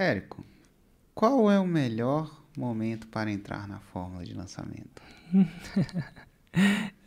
Érico, 0.00 0.42
qual 1.14 1.50
é 1.50 1.60
o 1.60 1.66
melhor 1.66 2.42
momento 2.56 3.06
para 3.08 3.30
entrar 3.30 3.68
na 3.68 3.80
fórmula 3.80 4.24
de 4.24 4.32
lançamento? 4.32 5.02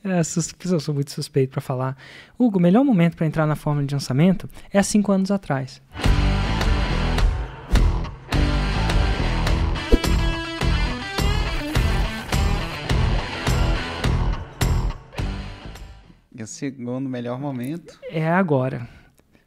É, 0.05 0.19
eu 0.19 0.79
sou 0.79 0.93
muito 0.93 1.11
suspeito 1.11 1.51
para 1.51 1.61
falar. 1.61 1.97
Hugo, 2.37 2.59
o 2.59 2.61
melhor 2.61 2.83
momento 2.83 3.15
para 3.15 3.25
entrar 3.25 3.45
na 3.45 3.55
fórmula 3.55 3.85
de 3.85 3.93
lançamento 3.93 4.49
é 4.71 4.79
há 4.79 4.83
cinco 4.83 5.11
anos 5.11 5.31
atrás. 5.31 5.81
E 16.33 16.43
o 16.43 16.47
segundo 16.47 17.09
melhor 17.09 17.39
momento? 17.39 17.99
É 18.09 18.27
agora. 18.27 18.87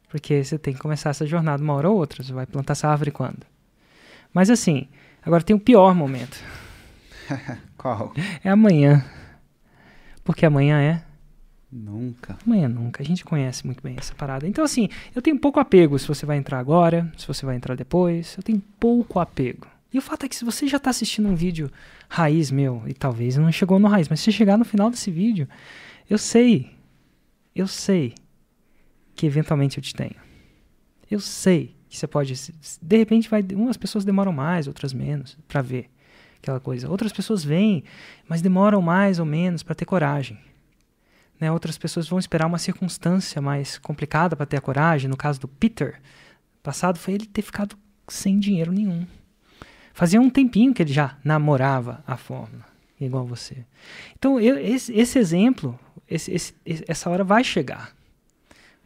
Porque 0.09 0.43
você 0.43 0.57
tem 0.57 0.73
que 0.73 0.79
começar 0.79 1.09
essa 1.09 1.25
jornada 1.25 1.61
uma 1.61 1.73
hora 1.73 1.89
ou 1.89 1.97
outra. 1.97 2.23
Você 2.23 2.33
vai 2.33 2.45
plantar 2.45 2.73
essa 2.73 2.87
árvore 2.87 3.11
quando? 3.11 3.45
Mas 4.33 4.49
assim, 4.49 4.87
agora 5.25 5.43
tem 5.43 5.55
o 5.55 5.59
pior 5.59 5.93
momento. 5.93 6.37
Qual? 7.77 8.13
É 8.43 8.49
amanhã. 8.49 9.03
Porque 10.23 10.45
amanhã 10.45 10.79
é? 10.81 11.03
Nunca. 11.71 12.37
Amanhã 12.45 12.67
nunca. 12.67 13.03
A 13.03 13.05
gente 13.05 13.25
conhece 13.25 13.65
muito 13.65 13.83
bem 13.83 13.95
essa 13.97 14.15
parada. 14.15 14.47
Então, 14.47 14.63
assim, 14.63 14.89
eu 15.13 15.21
tenho 15.21 15.37
pouco 15.37 15.59
apego 15.59 15.99
se 15.99 16.07
você 16.07 16.25
vai 16.25 16.37
entrar 16.37 16.59
agora, 16.59 17.11
se 17.17 17.27
você 17.27 17.45
vai 17.45 17.55
entrar 17.55 17.75
depois. 17.75 18.35
Eu 18.37 18.43
tenho 18.43 18.61
pouco 18.79 19.19
apego. 19.19 19.67
E 19.93 19.97
o 19.97 20.01
fato 20.01 20.25
é 20.25 20.29
que 20.29 20.35
se 20.35 20.45
você 20.45 20.67
já 20.67 20.77
está 20.77 20.89
assistindo 20.89 21.27
um 21.27 21.35
vídeo 21.35 21.71
raiz 22.09 22.51
meu, 22.51 22.83
e 22.87 22.93
talvez 22.93 23.37
não 23.37 23.51
chegou 23.51 23.79
no 23.79 23.87
raiz, 23.87 24.07
mas 24.09 24.19
se 24.19 24.31
chegar 24.31 24.57
no 24.57 24.65
final 24.65 24.89
desse 24.89 25.09
vídeo, 25.11 25.47
eu 26.09 26.17
sei, 26.17 26.71
eu 27.55 27.67
sei 27.67 28.13
que 29.17 29.25
eventualmente 29.25 29.77
eu 29.77 29.83
te 29.83 29.93
tenho. 29.93 30.15
Eu 31.09 31.19
sei 31.19 31.75
que 31.89 31.97
você 31.97 32.07
pode. 32.07 32.33
De 32.81 32.97
repente, 32.97 33.27
vai, 33.27 33.43
umas 33.53 33.75
pessoas 33.75 34.05
demoram 34.05 34.31
mais, 34.31 34.67
outras 34.67 34.93
menos, 34.93 35.37
para 35.47 35.61
ver 35.61 35.89
aquela 36.37 36.59
coisa. 36.59 36.89
Outras 36.89 37.11
pessoas 37.11 37.43
vêm, 37.43 37.83
mas 38.29 38.41
demoram 38.41 38.81
mais 38.81 39.19
ou 39.19 39.25
menos 39.25 39.63
para 39.63 39.75
ter 39.75 39.85
coragem. 39.85 40.39
Né? 41.39 41.51
Outras 41.51 41.77
pessoas 41.77 42.07
vão 42.07 42.19
esperar 42.19 42.45
uma 42.45 42.59
circunstância 42.59 43.41
mais 43.41 43.77
complicada 43.79 44.35
para 44.35 44.45
ter 44.45 44.57
a 44.57 44.61
coragem. 44.61 45.09
No 45.09 45.17
caso 45.17 45.39
do 45.39 45.47
Peter, 45.47 45.99
passado 46.61 46.99
foi 46.99 47.15
ele 47.15 47.25
ter 47.25 47.41
ficado 47.41 47.75
sem 48.07 48.39
dinheiro 48.39 48.71
nenhum. 48.71 49.05
Fazia 49.93 50.21
um 50.21 50.29
tempinho 50.29 50.75
que 50.75 50.83
ele 50.83 50.93
já 50.93 51.17
namorava 51.23 52.03
a 52.05 52.15
fórmula, 52.15 52.65
igual 53.01 53.25
você. 53.25 53.65
Então, 54.15 54.39
eu, 54.39 54.55
esse, 54.59 54.93
esse, 54.93 55.17
exemplo, 55.17 55.77
esse, 56.07 56.31
esse, 56.31 56.53
essa 56.87 57.09
hora 57.09 57.23
vai 57.23 57.43
chegar. 57.43 57.96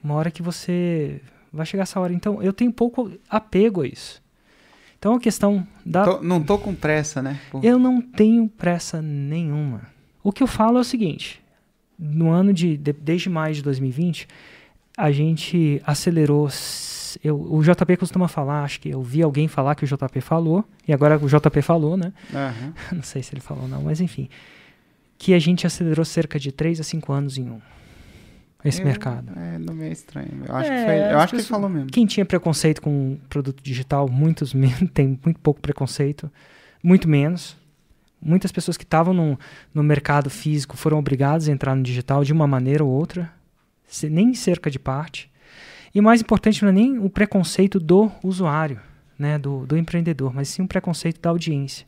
Uma 0.04 0.16
hora 0.16 0.32
que 0.32 0.42
você. 0.42 1.22
Vai 1.54 1.66
chegar 1.66 1.84
essa 1.84 2.00
hora. 2.00 2.14
Então, 2.14 2.42
eu 2.42 2.54
tenho 2.54 2.72
pouco 2.72 3.12
apego 3.30 3.82
a 3.82 3.88
isso. 3.88 4.22
Então 5.02 5.16
a 5.16 5.20
questão 5.20 5.68
da. 5.84 6.06
Tô, 6.06 6.22
não 6.22 6.44
tô 6.44 6.60
com 6.60 6.76
pressa, 6.76 7.24
né? 7.24 7.40
Por... 7.50 7.66
Eu 7.66 7.80
não 7.80 8.00
tenho 8.00 8.48
pressa 8.48 9.02
nenhuma. 9.02 9.82
O 10.24 10.32
que 10.32 10.44
eu 10.44 10.48
falo 10.48 10.78
é 10.78 10.82
o 10.82 10.84
seguinte: 10.84 11.42
no 11.98 12.30
ano 12.30 12.54
de, 12.54 12.78
de 12.78 12.94
desde 12.94 13.28
maio 13.28 13.56
de 13.56 13.64
2020, 13.64 14.28
a 14.96 15.12
gente 15.12 15.82
acelerou. 15.88 16.48
Eu, 17.24 17.42
o 17.42 17.64
JP 17.64 17.98
costuma 17.98 18.28
falar, 18.28 18.64
acho 18.64 18.80
que 18.80 18.90
eu 18.90 19.02
vi 19.02 19.24
alguém 19.24 19.48
falar 19.48 19.74
que 19.74 19.84
o 19.84 19.88
JP 19.88 20.22
falou, 20.22 20.64
e 20.88 20.94
agora 20.94 21.18
o 21.18 21.28
JP 21.28 21.62
falou, 21.64 21.98
né? 21.98 22.14
Uhum. 22.32 22.74
não 22.98 23.04
sei 23.04 23.24
se 23.24 23.34
ele 23.34 23.42
falou 23.42 23.68
não, 23.68 23.82
mas 23.82 24.00
enfim. 24.02 24.30
Que 25.18 25.34
a 25.34 25.40
gente 25.40 25.66
acelerou 25.66 26.06
cerca 26.06 26.40
de 26.40 26.52
3 26.52 26.80
a 26.80 26.84
5 26.84 27.12
anos 27.12 27.38
em 27.40 27.50
um 27.50 27.60
esse 28.64 28.82
eu, 28.82 28.86
mercado. 28.86 29.32
É, 29.38 29.58
não 29.58 29.82
é 29.82 29.90
estranho. 29.90 30.44
Eu 30.48 30.56
acho, 30.56 30.72
é, 30.72 30.80
que, 30.80 30.86
foi, 30.86 31.14
eu 31.14 31.20
acho 31.20 31.34
que 31.34 31.36
ele 31.38 31.48
falou 31.48 31.70
mesmo. 31.70 31.90
Quem 31.90 32.06
tinha 32.06 32.26
preconceito 32.26 32.82
com 32.82 33.18
produto 33.30 33.62
digital, 33.64 34.08
muitos 34.10 34.54
tem 34.94 35.20
muito 35.24 35.40
pouco 35.40 35.60
preconceito, 35.60 36.32
muito 36.84 37.08
menos. 37.08 37.58
Muitas 38.22 38.52
pessoas 38.52 38.78
que 38.78 38.84
estavam 38.84 39.14
no, 39.14 39.40
no 39.74 39.82
mercado 39.82 40.30
físico 40.30 40.78
foram 40.78 41.00
obrigadas 41.00 41.50
a 41.50 41.52
entrar 41.52 41.76
no 41.76 41.82
digital 41.82 42.24
de 42.24 42.32
uma 42.32 42.46
maneira 42.46 42.84
ou 42.84 42.92
outra, 42.92 43.32
nem 44.04 44.34
cerca 44.36 44.70
de 44.70 44.78
parte. 44.78 45.32
E 45.94 46.00
mais 46.00 46.22
importante 46.22 46.62
não 46.62 46.70
é 46.70 46.72
nem 46.72 47.00
o 47.00 47.10
preconceito 47.10 47.80
do 47.80 48.12
usuário, 48.24 48.80
né, 49.18 49.40
do, 49.40 49.66
do 49.66 49.76
empreendedor, 49.76 50.34
mas 50.34 50.50
sim 50.50 50.62
o 50.62 50.68
preconceito 50.68 51.20
da 51.20 51.32
audiência. 51.32 51.86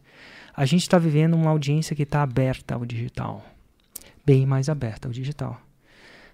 A 0.55 0.65
gente 0.65 0.81
está 0.81 0.97
vivendo 0.97 1.35
uma 1.35 1.51
audiência 1.51 1.95
que 1.95 2.03
está 2.03 2.21
aberta 2.21 2.75
ao 2.75 2.85
digital, 2.85 3.45
bem 4.25 4.45
mais 4.45 4.69
aberta 4.69 5.07
ao 5.07 5.11
digital. 5.11 5.61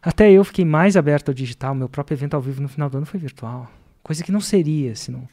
Até 0.02 0.32
eu 0.32 0.44
fiquei 0.44 0.64
mais 0.64 0.96
aberto 0.96 1.30
ao 1.30 1.34
digital. 1.34 1.76
Meu 1.76 1.90
próprio 1.90 2.16
evento 2.16 2.34
ao 2.34 2.42
vivo 2.42 2.62
no 2.62 2.70
final 2.70 2.90
do 2.90 2.98
ano 2.98 3.06
foi 3.06 3.20
virtual. 3.20 3.70
Coisa 4.02 4.24
que 4.24 4.32
não 4.32 4.42
seria 4.42 4.96
se 4.96 5.12
não. 5.12 5.28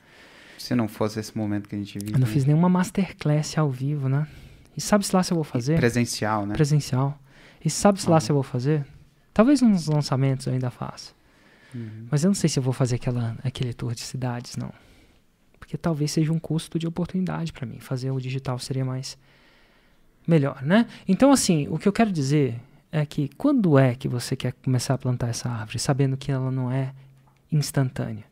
Se 0.59 0.75
não 0.75 0.89
fosse 0.89 1.21
esse 1.21 1.37
momento 1.37 1.69
que 1.69 1.75
a 1.75 1.79
gente 1.79 1.99
vive. 1.99 2.13
Eu 2.13 2.19
não 2.19 2.27
né? 2.27 2.33
fiz 2.33 2.45
nenhuma 2.45 2.69
masterclass 2.69 3.57
ao 3.57 3.71
vivo, 3.71 4.09
né? 4.09 4.27
E 4.77 4.81
sabe-se 4.81 5.15
lá 5.15 5.23
se 5.23 5.33
eu 5.33 5.37
vou 5.37 5.45
fazer? 5.45 5.77
Presencial, 5.77 6.45
né? 6.45 6.55
Presencial. 6.55 7.19
E 7.65 7.71
sabe-se 7.71 8.07
uhum. 8.07 8.13
lá 8.13 8.21
se 8.21 8.31
eu 8.31 8.35
vou 8.35 8.43
fazer? 8.43 8.85
Talvez 9.33 9.63
nos 9.63 9.87
lançamentos 9.87 10.47
eu 10.47 10.53
ainda 10.53 10.71
faça. 10.71 11.13
Uhum. 11.75 12.07
Mas 12.11 12.25
eu 12.25 12.29
não 12.29 12.35
sei 12.35 12.49
se 12.49 12.59
eu 12.59 12.63
vou 12.63 12.73
fazer 12.73 12.97
aquela, 12.97 13.37
aquele 13.45 13.73
tour 13.73 13.95
de 13.95 14.01
cidades, 14.01 14.57
não. 14.57 14.73
Porque 15.59 15.77
talvez 15.77 16.11
seja 16.11 16.33
um 16.33 16.39
custo 16.39 16.79
de 16.79 16.87
oportunidade 16.87 17.53
para 17.53 17.67
mim. 17.67 17.79
Fazer 17.79 18.11
o 18.11 18.21
digital 18.21 18.59
seria 18.59 18.85
mais 18.85 19.17
melhor, 20.27 20.63
né? 20.63 20.87
Então, 21.07 21.31
assim, 21.31 21.67
o 21.69 21.79
que 21.79 21.89
eu 21.89 21.93
quero 21.93 22.11
dizer 22.11 22.61
é 22.99 23.05
que 23.05 23.29
quando 23.37 23.79
é 23.79 23.95
que 23.95 24.09
você 24.09 24.35
quer 24.35 24.53
começar 24.53 24.95
a 24.95 24.99
plantar 24.99 25.29
essa 25.29 25.49
árvore, 25.51 25.79
sabendo 25.79 26.17
que 26.17 26.33
ela 26.33 26.51
não 26.51 26.73
é 26.73 26.95
instantânea? 27.53 28.25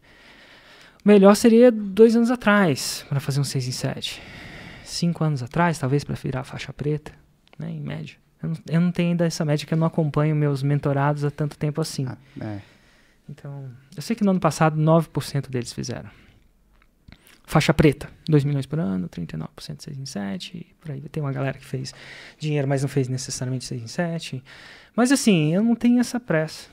Melhor 1.05 1.37
seria 1.37 1.71
dois 1.71 2.17
anos 2.17 2.31
atrás, 2.31 3.05
para 3.09 3.21
fazer 3.21 3.41
um 3.41 3.45
6 3.45 3.69
em 3.69 3.73
7. 3.73 4.23
Cinco 4.85 5.23
anos 5.23 5.43
atrás, 5.43 5.79
talvez, 5.79 6.03
para 6.03 6.15
virar 6.15 6.45
faixa 6.45 6.73
preta, 6.73 7.13
né, 7.59 7.71
em 7.71 7.81
média. 7.81 8.17
Eu 8.43 8.49
não, 8.49 8.57
eu 8.71 8.81
não, 8.81 8.91
tenho 8.91 9.11
ainda 9.11 9.27
essa 9.27 9.45
média 9.45 9.67
que 9.67 9.75
eu 9.75 9.79
não 9.79 9.87
acompanho 9.87 10.35
meus 10.35 10.63
mentorados 10.63 11.25
há 11.25 11.31
tanto 11.31 11.59
tempo 11.59 11.81
assim. 11.81 12.07
Ah, 12.09 12.17
é. 12.41 12.61
Então, 13.29 13.71
eu 13.95 14.03
sei 14.03 14.17
que 14.17 14.25
no 14.25 14.31
ano 14.31 14.41
passado 14.41 14.81
9% 14.81 15.51
deles 15.51 15.73
fizeram. 15.73 16.11
Faixa 17.47 17.75
preta, 17.75 18.09
2 18.27 18.43
milhões 18.43 18.65
por 18.65 18.79
ano, 18.79 19.07
39% 19.07 19.83
6 19.83 19.99
em 19.99 20.07
7, 20.07 20.67
por 20.81 20.91
aí. 20.91 21.01
Tem 21.03 21.23
uma 21.23 21.33
galera 21.33 21.59
que 21.59 21.65
fez 21.65 21.95
dinheiro, 22.39 22.67
mas 22.67 22.81
não 22.81 22.89
fez 22.89 23.07
necessariamente 23.07 23.67
6 23.67 23.83
em 23.83 23.87
7. 23.87 24.43
Mas 24.97 25.13
assim, 25.13 25.55
eu 25.55 25.63
não 25.63 25.75
tenho 25.75 26.01
essa 26.01 26.19
pressa. 26.19 26.71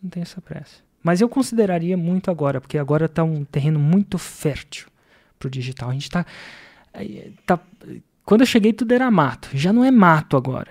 Não 0.00 0.08
tenho 0.08 0.22
essa 0.22 0.40
pressa. 0.40 0.76
Mas 1.02 1.20
eu 1.20 1.28
consideraria 1.28 1.96
muito 1.96 2.30
agora, 2.30 2.60
porque 2.60 2.78
agora 2.78 3.06
está 3.06 3.24
um 3.24 3.44
terreno 3.44 3.80
muito 3.80 4.16
fértil 4.16 4.86
para 5.38 5.48
o 5.48 5.50
digital. 5.50 5.90
A 5.90 5.92
gente 5.92 6.04
está. 6.04 6.24
Tá, 7.44 7.58
quando 8.24 8.42
eu 8.42 8.46
cheguei, 8.46 8.72
tudo 8.72 8.92
era 8.92 9.10
mato. 9.10 9.50
Já 9.54 9.72
não 9.72 9.84
é 9.84 9.90
mato 9.90 10.36
agora. 10.36 10.70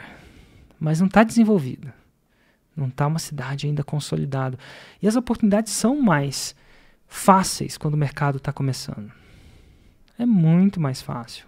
Mas 0.79 1.01
não 1.01 1.07
está 1.07 1.23
desenvolvido. 1.23 1.91
Não 2.75 2.87
está 2.87 3.05
uma 3.05 3.19
cidade 3.19 3.67
ainda 3.67 3.83
consolidada. 3.83 4.57
E 5.01 5.07
as 5.07 5.15
oportunidades 5.17 5.73
são 5.73 6.01
mais 6.01 6.55
fáceis 7.05 7.77
quando 7.77 7.95
o 7.95 7.97
mercado 7.97 8.37
está 8.37 8.51
começando 8.51 9.11
é 10.17 10.25
muito 10.25 10.79
mais 10.79 11.01
fácil. 11.01 11.45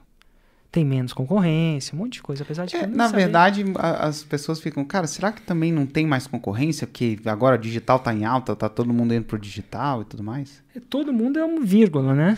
Tem 0.71 0.83
menos 0.85 1.13
concorrência, 1.13 1.95
um 1.95 1.99
monte 1.99 2.13
de 2.13 2.21
coisa, 2.21 2.43
apesar 2.43 2.65
de 2.65 2.75
é, 2.75 2.85
Na 2.85 3.07
saber. 3.07 3.23
verdade, 3.23 3.65
a, 3.75 4.05
as 4.07 4.23
pessoas 4.23 4.59
ficam, 4.59 4.83
cara, 4.83 5.07
será 5.07 5.31
que 5.31 5.41
também 5.41 5.71
não 5.71 5.85
tem 5.85 6.05
mais 6.05 6.27
concorrência? 6.27 6.85
Porque 6.85 7.17
agora 7.25 7.55
o 7.55 7.59
digital 7.59 7.99
tá 7.99 8.13
em 8.13 8.25
alta, 8.25 8.55
tá 8.55 8.67
todo 8.67 8.93
mundo 8.93 9.13
indo 9.13 9.23
pro 9.25 9.39
digital 9.39 10.01
e 10.01 10.05
tudo 10.05 10.23
mais? 10.23 10.61
É, 10.75 10.79
todo 10.79 11.13
mundo 11.13 11.39
é 11.39 11.45
um 11.45 11.63
vírgula, 11.63 12.13
né? 12.13 12.37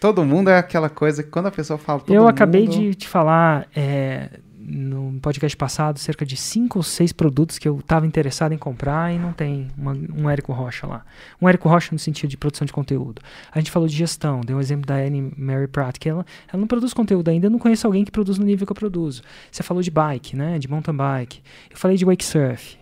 Todo 0.00 0.24
mundo 0.24 0.48
é 0.48 0.58
aquela 0.58 0.88
coisa 0.88 1.22
que 1.22 1.28
quando 1.28 1.46
a 1.46 1.50
pessoa 1.50 1.78
fala. 1.78 2.02
Eu 2.08 2.26
acabei 2.26 2.66
de 2.66 2.94
te 2.94 3.06
falar 3.06 3.68
é, 3.74 4.30
no 4.68 5.18
podcast 5.20 5.56
passado 5.56 5.98
cerca 5.98 6.26
de 6.26 6.36
cinco 6.36 6.78
ou 6.78 6.82
seis 6.82 7.12
produtos 7.12 7.58
que 7.58 7.66
eu 7.66 7.78
estava 7.78 8.06
interessado 8.06 8.52
em 8.52 8.58
comprar 8.58 9.12
e 9.12 9.18
não 9.18 9.32
tem 9.32 9.68
uma, 9.76 9.92
um 9.92 10.28
Érico 10.28 10.52
Rocha 10.52 10.86
lá. 10.86 11.04
Um 11.40 11.48
Érico 11.48 11.68
Rocha 11.68 11.90
no 11.92 11.98
sentido 11.98 12.28
de 12.28 12.36
produção 12.36 12.66
de 12.66 12.72
conteúdo. 12.72 13.22
A 13.50 13.58
gente 13.58 13.70
falou 13.70 13.88
de 13.88 13.96
gestão, 13.96 14.42
deu 14.42 14.56
um 14.56 14.60
exemplo 14.60 14.86
da 14.86 14.96
Annie 14.96 15.32
Mary 15.36 15.66
Pratt, 15.66 15.98
que 15.98 16.08
ela, 16.08 16.24
ela 16.52 16.60
não 16.60 16.66
produz 16.66 16.92
conteúdo 16.92 17.28
ainda, 17.28 17.46
eu 17.46 17.50
não 17.50 17.58
conheço 17.58 17.86
alguém 17.86 18.04
que 18.04 18.10
produz 18.10 18.38
no 18.38 18.44
nível 18.44 18.66
que 18.66 18.72
eu 18.72 18.76
produzo. 18.76 19.22
Você 19.50 19.62
falou 19.62 19.82
de 19.82 19.90
bike, 19.90 20.36
né, 20.36 20.58
de 20.58 20.68
mountain 20.68 20.94
bike. 20.94 21.40
Eu 21.70 21.76
falei 21.76 21.96
de 21.96 22.04
wake 22.04 22.24
surf. 22.24 22.76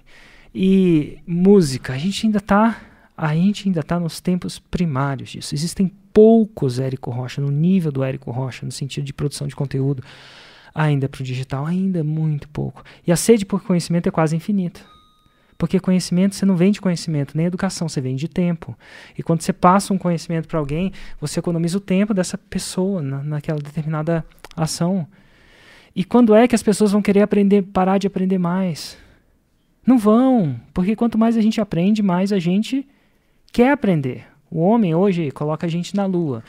E 0.54 1.18
música, 1.26 1.92
a 1.92 1.98
gente 1.98 2.26
ainda 2.26 2.38
está 2.38 2.80
a 3.16 3.34
gente 3.34 3.66
ainda 3.66 3.80
está 3.80 3.98
nos 3.98 4.20
tempos 4.20 4.58
primários 4.58 5.30
disso. 5.30 5.54
Existem 5.54 5.90
poucos 6.12 6.78
Érico 6.78 7.10
Rocha, 7.10 7.40
no 7.40 7.50
nível 7.50 7.90
do 7.90 8.04
Érico 8.04 8.30
Rocha, 8.30 8.66
no 8.66 8.72
sentido 8.72 9.04
de 9.04 9.12
produção 9.12 9.46
de 9.46 9.56
conteúdo 9.56 10.02
ainda 10.76 11.08
para 11.08 11.22
o 11.22 11.24
digital, 11.24 11.64
ainda 11.64 12.04
muito 12.04 12.46
pouco. 12.50 12.84
E 13.06 13.10
a 13.10 13.16
sede 13.16 13.46
por 13.46 13.62
conhecimento 13.62 14.08
é 14.08 14.12
quase 14.12 14.36
infinita. 14.36 14.80
Porque 15.56 15.80
conhecimento, 15.80 16.34
você 16.34 16.44
não 16.44 16.54
vende 16.54 16.82
conhecimento, 16.82 17.34
nem 17.34 17.46
educação, 17.46 17.88
você 17.88 17.98
vende 17.98 18.28
tempo. 18.28 18.76
E 19.16 19.22
quando 19.22 19.40
você 19.40 19.54
passa 19.54 19.94
um 19.94 19.98
conhecimento 19.98 20.46
para 20.46 20.58
alguém, 20.58 20.92
você 21.18 21.40
economiza 21.40 21.78
o 21.78 21.80
tempo 21.80 22.12
dessa 22.12 22.36
pessoa 22.36 23.00
na, 23.00 23.22
naquela 23.22 23.58
determinada 23.58 24.22
ação. 24.54 25.08
E 25.94 26.04
quando 26.04 26.34
é 26.34 26.46
que 26.46 26.54
as 26.54 26.62
pessoas 26.62 26.92
vão 26.92 27.00
querer 27.00 27.22
aprender, 27.22 27.62
parar 27.62 27.96
de 27.96 28.06
aprender 28.06 28.36
mais? 28.36 28.98
Não 29.86 29.96
vão, 29.96 30.60
porque 30.74 30.94
quanto 30.94 31.16
mais 31.16 31.38
a 31.38 31.40
gente 31.40 31.58
aprende, 31.58 32.02
mais 32.02 32.32
a 32.32 32.38
gente 32.38 32.86
quer 33.50 33.70
aprender. 33.72 34.26
O 34.56 34.60
homem 34.60 34.94
hoje 34.94 35.30
coloca 35.32 35.66
a 35.66 35.68
gente 35.68 35.94
na 35.94 36.06
Lua. 36.06 36.42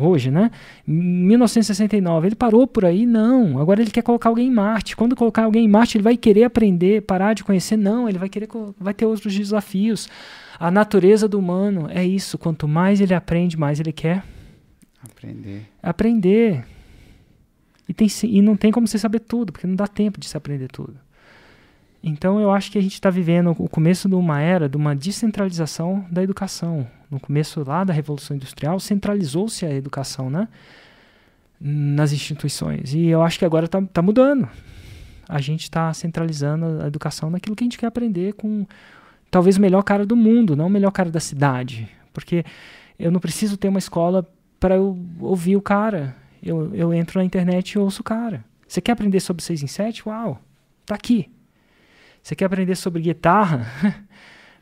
Hoje, 0.00 0.28
né? 0.28 0.50
1969, 0.84 2.26
ele 2.26 2.34
parou 2.34 2.66
por 2.66 2.84
aí? 2.84 3.06
Não. 3.06 3.60
Agora 3.60 3.80
ele 3.80 3.92
quer 3.92 4.02
colocar 4.02 4.28
alguém 4.28 4.48
em 4.48 4.50
Marte. 4.50 4.96
Quando 4.96 5.14
colocar 5.14 5.44
alguém 5.44 5.64
em 5.64 5.68
Marte, 5.68 5.96
ele 5.96 6.02
vai 6.02 6.16
querer 6.16 6.42
aprender, 6.42 7.02
parar 7.02 7.32
de 7.32 7.44
conhecer? 7.44 7.76
Não, 7.76 8.08
ele 8.08 8.18
vai 8.18 8.28
querer, 8.28 8.48
vai 8.76 8.92
ter 8.92 9.06
outros 9.06 9.32
desafios. 9.32 10.08
A 10.58 10.68
natureza 10.68 11.28
do 11.28 11.38
humano 11.38 11.86
é 11.90 12.04
isso. 12.04 12.36
Quanto 12.36 12.66
mais 12.66 13.00
ele 13.00 13.14
aprende, 13.14 13.56
mais 13.56 13.78
ele 13.78 13.92
quer 13.92 14.24
aprender. 15.00 15.68
Aprender. 15.80 16.64
E, 17.88 17.94
tem, 17.94 18.08
e 18.24 18.42
não 18.42 18.56
tem 18.56 18.72
como 18.72 18.88
você 18.88 18.98
saber 18.98 19.20
tudo, 19.20 19.52
porque 19.52 19.68
não 19.68 19.76
dá 19.76 19.86
tempo 19.86 20.18
de 20.18 20.26
se 20.26 20.36
aprender 20.36 20.66
tudo. 20.66 20.96
Então 22.06 22.38
eu 22.38 22.50
acho 22.50 22.70
que 22.70 22.76
a 22.76 22.82
gente 22.82 22.92
está 22.92 23.08
vivendo 23.08 23.56
o 23.58 23.66
começo 23.66 24.10
de 24.10 24.14
uma 24.14 24.38
era 24.38 24.68
de 24.68 24.76
uma 24.76 24.94
descentralização 24.94 26.04
da 26.10 26.22
educação. 26.22 26.86
No 27.14 27.20
começo 27.20 27.62
lá 27.64 27.84
da 27.84 27.92
Revolução 27.92 28.34
Industrial, 28.34 28.80
centralizou-se 28.80 29.64
a 29.64 29.72
educação 29.72 30.28
né? 30.28 30.48
nas 31.60 32.12
instituições. 32.12 32.92
E 32.92 33.06
eu 33.06 33.22
acho 33.22 33.38
que 33.38 33.44
agora 33.44 33.66
está 33.66 33.80
tá 33.80 34.02
mudando. 34.02 34.48
A 35.28 35.40
gente 35.40 35.62
está 35.62 35.94
centralizando 35.94 36.82
a 36.82 36.88
educação 36.88 37.30
naquilo 37.30 37.54
que 37.54 37.62
a 37.62 37.66
gente 37.66 37.78
quer 37.78 37.86
aprender 37.86 38.32
com 38.32 38.66
talvez 39.30 39.56
o 39.56 39.60
melhor 39.60 39.82
cara 39.82 40.04
do 40.04 40.16
mundo, 40.16 40.56
não 40.56 40.66
o 40.66 40.70
melhor 40.70 40.90
cara 40.90 41.08
da 41.08 41.20
cidade. 41.20 41.88
Porque 42.12 42.44
eu 42.98 43.12
não 43.12 43.20
preciso 43.20 43.56
ter 43.56 43.68
uma 43.68 43.78
escola 43.78 44.28
para 44.58 44.74
eu 44.74 44.98
ouvir 45.20 45.56
o 45.56 45.62
cara. 45.62 46.16
Eu, 46.42 46.74
eu 46.74 46.92
entro 46.92 47.20
na 47.20 47.24
internet 47.24 47.72
e 47.72 47.78
ouço 47.78 48.00
o 48.00 48.04
cara. 48.04 48.44
Você 48.66 48.80
quer 48.80 48.90
aprender 48.90 49.20
sobre 49.20 49.40
6 49.40 49.62
em 49.62 49.68
7? 49.68 50.08
Uau, 50.08 50.40
tá 50.84 50.96
aqui. 50.96 51.30
Você 52.20 52.34
quer 52.34 52.46
aprender 52.46 52.74
sobre 52.74 53.02
guitarra? 53.02 53.66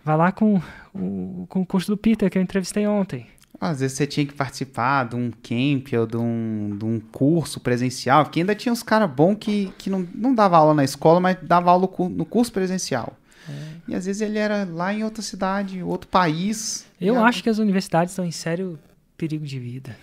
Vai 0.05 0.17
lá 0.17 0.33
com, 0.33 0.61
o, 0.95 1.47
com 1.49 1.63
o 1.63 1.67
curso 1.67 1.89
do 1.89 1.97
Peter 1.97 2.31
que 2.31 2.39
eu 2.39 2.43
entrevistei 2.43 2.87
ontem. 2.87 3.27
Às 3.61 3.79
vezes 3.79 3.97
você 3.97 4.07
tinha 4.07 4.27
que 4.27 4.35
participar 4.35 5.05
de 5.05 5.15
um 5.15 5.31
camp 5.31 5.93
ou 5.97 6.07
de 6.07 6.17
um, 6.17 6.77
de 6.77 6.85
um 6.85 6.99
curso 6.99 7.61
presencial, 7.61 8.27
que 8.27 8.41
ainda 8.41 8.57
tinha 8.57 8.73
uns 8.73 8.83
caras 8.83 9.09
bons 9.09 9.37
que, 9.37 9.73
que 9.79 9.89
não, 9.89 10.07
não 10.13 10.35
dava 10.35 10.57
aula 10.57 10.75
na 10.75 10.83
escola, 10.83 11.21
mas 11.21 11.37
dava 11.41 11.71
aula 11.71 11.89
no 12.11 12.25
curso 12.25 12.53
presencial. 12.53 13.17
É. 13.49 13.53
E 13.89 13.95
às 13.95 14.07
vezes 14.07 14.21
ele 14.21 14.39
era 14.39 14.65
lá 14.65 14.93
em 14.93 15.05
outra 15.05 15.23
cidade, 15.23 15.81
outro 15.83 16.09
país. 16.09 16.87
Eu 17.01 17.23
acho 17.23 17.43
que 17.43 17.49
as 17.49 17.59
universidades 17.59 18.13
estão 18.13 18.25
em 18.25 18.33
sério 18.33 18.79
perigo 19.17 19.47
de 19.47 19.61
vida. 19.61 19.97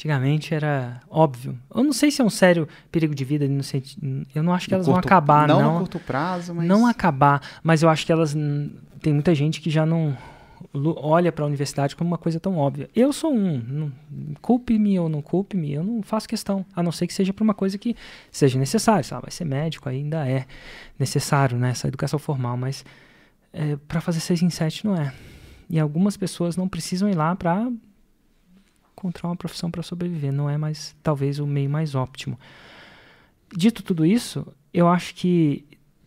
Antigamente 0.00 0.54
era 0.54 0.98
óbvio. 1.10 1.58
Eu 1.74 1.84
não 1.84 1.92
sei 1.92 2.10
se 2.10 2.22
é 2.22 2.24
um 2.24 2.30
sério 2.30 2.66
perigo 2.90 3.14
de 3.14 3.22
vida. 3.22 3.44
Eu 4.34 4.42
não 4.42 4.54
acho 4.54 4.66
que 4.66 4.72
elas 4.72 4.86
curto, 4.86 4.94
vão 4.94 4.98
acabar, 4.98 5.46
não. 5.46 5.60
Não 5.60 5.76
a 5.76 5.78
curto 5.80 5.98
prazo, 5.98 6.54
mas... 6.54 6.66
Não 6.66 6.86
acabar, 6.86 7.42
mas 7.62 7.82
eu 7.82 7.88
acho 7.90 8.06
que 8.06 8.10
elas... 8.10 8.34
Tem 9.02 9.12
muita 9.12 9.34
gente 9.34 9.60
que 9.60 9.68
já 9.68 9.84
não 9.84 10.16
olha 10.72 11.30
para 11.30 11.44
a 11.44 11.46
universidade 11.46 11.94
como 11.94 12.08
uma 12.08 12.16
coisa 12.16 12.40
tão 12.40 12.56
óbvia. 12.56 12.88
Eu 12.96 13.12
sou 13.12 13.30
um. 13.30 13.92
Culpe-me 14.40 14.98
ou 14.98 15.10
não 15.10 15.20
culpe-me, 15.20 15.74
eu 15.74 15.84
não 15.84 16.02
faço 16.02 16.26
questão. 16.26 16.64
A 16.74 16.82
não 16.82 16.92
ser 16.92 17.06
que 17.06 17.12
seja 17.12 17.34
para 17.34 17.44
uma 17.44 17.54
coisa 17.54 17.76
que 17.76 17.94
seja 18.32 18.58
necessária. 18.58 19.04
Sabe? 19.04 19.24
Vai 19.24 19.30
ser 19.30 19.44
médico, 19.44 19.86
ainda 19.86 20.26
é 20.26 20.46
necessário 20.98 21.58
né, 21.58 21.72
essa 21.72 21.88
educação 21.88 22.18
formal, 22.18 22.56
mas 22.56 22.86
é, 23.52 23.76
para 23.86 24.00
fazer 24.00 24.20
seis 24.20 24.40
em 24.40 24.48
sete 24.48 24.82
não 24.86 24.96
é. 24.96 25.12
E 25.68 25.78
algumas 25.78 26.16
pessoas 26.16 26.56
não 26.56 26.66
precisam 26.66 27.06
ir 27.06 27.14
lá 27.14 27.36
para 27.36 27.70
encontrar 29.00 29.30
uma 29.30 29.36
profissão 29.36 29.70
para 29.70 29.82
sobreviver. 29.82 30.32
Não 30.32 30.48
é 30.48 30.58
mais, 30.58 30.94
talvez, 31.02 31.38
o 31.38 31.46
meio 31.46 31.70
mais 31.70 31.94
óptimo. 31.94 32.38
Dito 33.56 33.82
tudo 33.82 34.04
isso, 34.04 34.46
eu 34.72 34.86
acho 34.86 35.14
que 35.14 35.64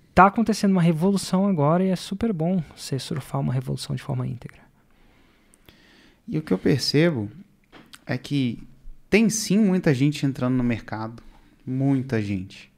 está 0.10 0.28
acontecendo 0.28 0.72
uma 0.72 0.82
revolução 0.82 1.48
agora 1.48 1.84
e 1.84 1.90
é 1.90 1.96
super 1.96 2.32
bom 2.32 2.64
você 2.76 3.00
surfar 3.00 3.42
uma 3.42 3.52
revolução 3.52 3.96
de 3.96 4.04
forma 4.04 4.28
íntegra. 4.28 4.62
E 6.28 6.38
o 6.38 6.42
que 6.42 6.54
eu 6.54 6.58
percebo 6.58 7.30
é 8.06 8.18
que 8.18 8.66
tem 9.10 9.30
sim 9.30 9.58
muita 9.58 9.94
gente 9.94 10.26
entrando 10.26 10.56
no 10.56 10.64
mercado, 10.64 11.22
muita 11.66 12.22
gente. 12.22 12.72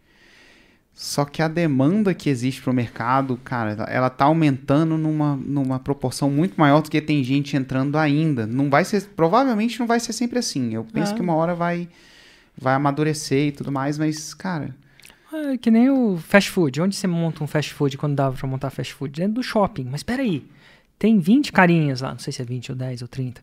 Só 0.96 1.26
que 1.26 1.42
a 1.42 1.50
demanda 1.50 2.14
que 2.14 2.30
existe 2.30 2.62
para 2.62 2.72
o 2.72 2.74
mercado, 2.74 3.36
cara, 3.44 3.84
ela 3.90 4.10
tá 4.10 4.24
aumentando 4.24 4.98
numa, 4.98 5.36
numa 5.36 5.78
proporção 5.78 6.32
muito 6.32 6.56
maior 6.58 6.82
do 6.82 6.90
que 6.90 7.02
tem 7.02 7.22
gente 7.22 7.58
entrando 7.58 7.98
ainda. 7.98 8.48
Não 8.48 8.70
vai 8.70 8.86
ser, 8.86 9.04
provavelmente 9.10 9.78
não 9.78 9.86
vai 9.86 10.00
ser 10.00 10.14
sempre 10.14 10.40
assim. 10.40 10.74
Eu 10.74 10.86
penso 10.86 11.12
é. 11.12 11.16
que 11.16 11.22
uma 11.22 11.36
hora 11.36 11.54
vai, 11.54 11.90
vai 12.58 12.76
amadurecer 12.76 13.48
e 13.48 13.52
tudo 13.52 13.74
mais, 13.74 13.98
mas, 13.98 14.34
cara. 14.34 14.74
É 15.34 15.58
que 15.58 15.70
nem 15.70 15.90
o 15.90 16.16
fast 16.18 16.50
food. 16.50 16.82
Onde 16.82 16.96
você 16.96 17.08
monta 17.08 17.44
um 17.44 17.48
fast 17.48 17.74
food 17.74 17.98
quando 17.98 18.16
dava 18.16 18.38
para 18.38 18.48
montar 18.48 18.70
fast 18.70 18.94
food? 18.94 19.20
Dentro 19.20 19.34
do 19.34 19.44
shopping. 19.44 19.84
Mas 19.84 20.00
espera 20.00 20.24
aí, 20.24 20.48
tem 20.98 21.20
20 21.20 21.52
carinhas 21.52 22.00
lá, 22.00 22.12
não 22.12 22.20
sei 22.20 22.32
se 22.32 22.42
é 22.42 22.46
20 22.46 22.72
ou 22.72 22.78
10 22.78 23.02
ou 23.02 23.08
30. 23.10 23.42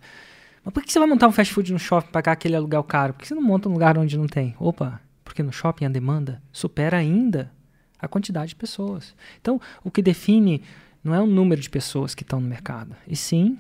Mas 0.65 0.73
por 0.73 0.83
que 0.83 0.91
você 0.91 0.99
vai 0.99 1.07
montar 1.07 1.29
um 1.29 1.33
fast 1.33 1.53
food 1.53 1.71
no 1.71 1.79
shopping 1.79 2.07
para 2.07 2.13
pagar 2.13 2.33
aquele 2.33 2.57
aluguel 2.57 2.83
caro? 2.83 3.13
Por 3.13 3.21
que 3.21 3.29
você 3.29 3.35
não 3.35 3.43
monta 3.43 3.69
um 3.69 3.73
lugar 3.73 3.99
onde 3.99 4.17
não 4.17 4.27
tem? 4.27 4.55
Opa, 4.59 5.03
porque 5.33 5.43
no 5.43 5.51
shopping 5.51 5.87
a 5.87 5.89
demanda 5.89 6.43
supera 6.53 6.99
ainda 6.99 7.51
a 7.99 8.07
quantidade 8.07 8.51
de 8.51 8.57
pessoas. 8.57 9.15
Então, 9.41 9.59
o 9.83 9.91
que 9.91 10.03
define 10.03 10.63
não 11.03 11.15
é 11.15 11.21
o 11.23 11.27
número 11.27 11.59
de 11.59 11.71
pessoas 11.71 12.15
que 12.15 12.23
estão 12.23 12.39
no 12.39 12.47
mercado, 12.47 12.95
e 13.09 13.17
sim 13.17 13.59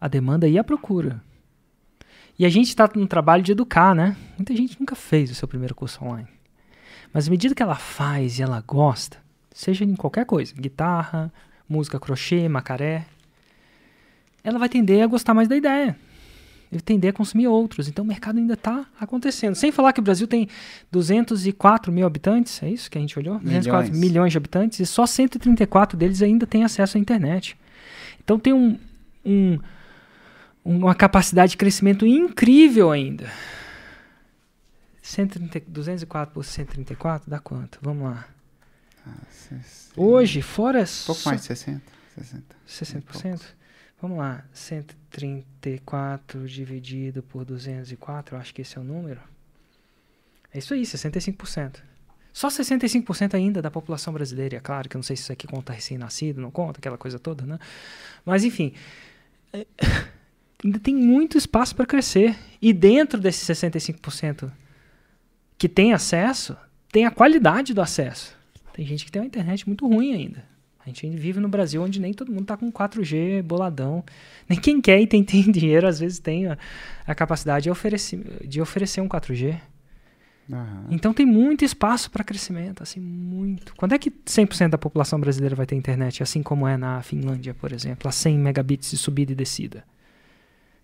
a 0.00 0.08
demanda 0.08 0.48
e 0.48 0.58
a 0.58 0.64
procura. 0.64 1.22
E 2.38 2.46
a 2.46 2.48
gente 2.48 2.68
está 2.68 2.88
no 2.94 3.06
trabalho 3.06 3.42
de 3.42 3.52
educar, 3.52 3.94
né? 3.94 4.16
Muita 4.38 4.56
gente 4.56 4.80
nunca 4.80 4.94
fez 4.94 5.30
o 5.30 5.34
seu 5.34 5.46
primeiro 5.46 5.74
curso 5.74 6.02
online. 6.02 6.28
Mas 7.12 7.28
à 7.28 7.30
medida 7.30 7.54
que 7.54 7.62
ela 7.62 7.74
faz 7.74 8.38
e 8.38 8.42
ela 8.42 8.64
gosta, 8.66 9.18
seja 9.52 9.84
em 9.84 9.94
qualquer 9.94 10.24
coisa, 10.24 10.54
guitarra, 10.54 11.30
música 11.68 12.00
crochê, 12.00 12.48
macaré, 12.48 13.04
ela 14.42 14.58
vai 14.58 14.70
tender 14.70 15.04
a 15.04 15.06
gostar 15.06 15.34
mais 15.34 15.48
da 15.48 15.56
ideia 15.56 15.94
ele 16.70 16.80
tender 16.80 17.10
a 17.10 17.12
consumir 17.12 17.48
outros. 17.48 17.88
Então 17.88 18.04
o 18.04 18.08
mercado 18.08 18.38
ainda 18.38 18.54
está 18.54 18.86
acontecendo. 18.98 19.54
Sem 19.54 19.72
falar 19.72 19.92
que 19.92 20.00
o 20.00 20.02
Brasil 20.02 20.26
tem 20.26 20.48
204 20.90 21.92
mil 21.92 22.06
habitantes, 22.06 22.62
é 22.62 22.70
isso 22.70 22.90
que 22.90 22.96
a 22.96 23.00
gente 23.00 23.18
olhou? 23.18 23.38
Milhões. 23.40 23.66
204 23.66 23.98
milhões 23.98 24.32
de 24.32 24.38
habitantes 24.38 24.80
e 24.80 24.86
só 24.86 25.06
134 25.06 25.98
deles 25.98 26.22
ainda 26.22 26.46
têm 26.46 26.64
acesso 26.64 26.96
à 26.96 27.00
internet. 27.00 27.56
Então 28.22 28.38
tem 28.38 28.52
um, 28.52 28.78
um, 29.24 29.58
uma 30.64 30.94
capacidade 30.94 31.52
de 31.52 31.56
crescimento 31.56 32.06
incrível 32.06 32.92
ainda. 32.92 33.30
130, 35.02 35.62
204 35.66 36.32
por 36.32 36.44
134 36.44 37.28
dá 37.28 37.40
quanto? 37.40 37.78
Vamos 37.82 38.04
lá. 38.04 38.26
Ah, 39.04 39.56
Hoje, 39.96 40.40
fora. 40.40 40.84
Pouco 41.06 41.22
mais 41.24 41.40
de 41.40 41.48
60. 41.48 41.82
60%? 42.16 42.42
60%? 42.68 43.40
Vamos 44.00 44.18
lá, 44.18 44.44
134 44.52 46.48
dividido 46.48 47.22
por 47.22 47.44
204, 47.44 48.36
acho 48.36 48.54
que 48.54 48.62
esse 48.62 48.78
é 48.78 48.80
o 48.80 48.84
número. 48.84 49.20
É 50.52 50.58
isso 50.58 50.72
aí, 50.72 50.82
65%. 50.82 51.80
Só 52.32 52.48
65% 52.48 53.34
ainda 53.34 53.60
da 53.60 53.70
população 53.70 54.12
brasileira. 54.12 54.56
É 54.56 54.60
claro 54.60 54.88
que 54.88 54.96
eu 54.96 54.98
não 54.98 55.02
sei 55.02 55.16
se 55.16 55.24
isso 55.24 55.32
aqui 55.32 55.46
conta 55.46 55.72
recém-nascido, 55.72 56.40
não 56.40 56.50
conta, 56.50 56.78
aquela 56.78 56.96
coisa 56.96 57.18
toda, 57.18 57.44
né? 57.44 57.58
Mas, 58.24 58.44
enfim, 58.44 58.72
é, 59.52 59.66
ainda 60.64 60.78
tem 60.78 60.94
muito 60.94 61.36
espaço 61.36 61.74
para 61.74 61.84
crescer. 61.84 62.36
E 62.62 62.72
dentro 62.72 63.20
desses 63.20 63.46
65% 63.46 64.50
que 65.58 65.68
tem 65.68 65.92
acesso, 65.92 66.56
tem 66.90 67.04
a 67.04 67.10
qualidade 67.10 67.74
do 67.74 67.82
acesso. 67.82 68.34
Tem 68.72 68.86
gente 68.86 69.04
que 69.04 69.12
tem 69.12 69.20
uma 69.20 69.26
internet 69.26 69.66
muito 69.66 69.86
ruim 69.86 70.14
ainda. 70.14 70.49
A 70.84 70.88
gente 70.88 71.08
vive 71.10 71.40
no 71.40 71.48
Brasil 71.48 71.82
onde 71.82 72.00
nem 72.00 72.12
todo 72.12 72.32
mundo 72.32 72.42
está 72.42 72.56
com 72.56 72.70
4G 72.72 73.42
boladão. 73.42 74.02
Nem 74.48 74.58
quem 74.58 74.80
quer 74.80 75.00
e 75.00 75.06
tem, 75.06 75.22
tem 75.24 75.42
dinheiro, 75.50 75.86
às 75.86 76.00
vezes 76.00 76.18
tem 76.18 76.46
a, 76.46 76.58
a 77.06 77.14
capacidade 77.14 77.64
de 77.64 77.70
oferecer, 77.70 78.46
de 78.46 78.60
oferecer 78.60 79.00
um 79.00 79.08
4G. 79.08 79.60
Uhum. 80.48 80.86
Então 80.90 81.14
tem 81.14 81.24
muito 81.24 81.64
espaço 81.64 82.10
para 82.10 82.24
crescimento, 82.24 82.82
assim, 82.82 82.98
muito. 82.98 83.74
Quando 83.76 83.94
é 83.94 83.98
que 83.98 84.10
100% 84.10 84.70
da 84.70 84.78
população 84.78 85.20
brasileira 85.20 85.54
vai 85.54 85.64
ter 85.64 85.76
internet, 85.76 86.22
assim 86.22 86.42
como 86.42 86.66
é 86.66 86.76
na 86.76 87.02
Finlândia, 87.02 87.54
por 87.54 87.72
exemplo, 87.72 88.08
a 88.08 88.12
100 88.12 88.38
megabits 88.38 88.90
de 88.90 88.96
subida 88.96 89.30
e 89.30 89.34
descida? 89.34 89.84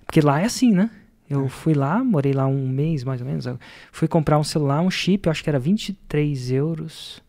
Porque 0.04 0.20
lá 0.20 0.40
é 0.40 0.44
assim, 0.44 0.72
né? 0.72 0.88
Eu 1.28 1.46
é. 1.46 1.48
fui 1.48 1.74
lá, 1.74 2.04
morei 2.04 2.32
lá 2.32 2.46
um 2.46 2.68
mês 2.68 3.02
mais 3.02 3.20
ou 3.20 3.26
menos. 3.26 3.44
fui 3.90 4.06
comprar 4.06 4.38
um 4.38 4.44
celular, 4.44 4.80
um 4.80 4.90
chip, 4.90 5.26
eu 5.26 5.32
acho 5.32 5.42
que 5.42 5.50
era 5.50 5.58
23 5.58 6.52
euros. 6.52 7.20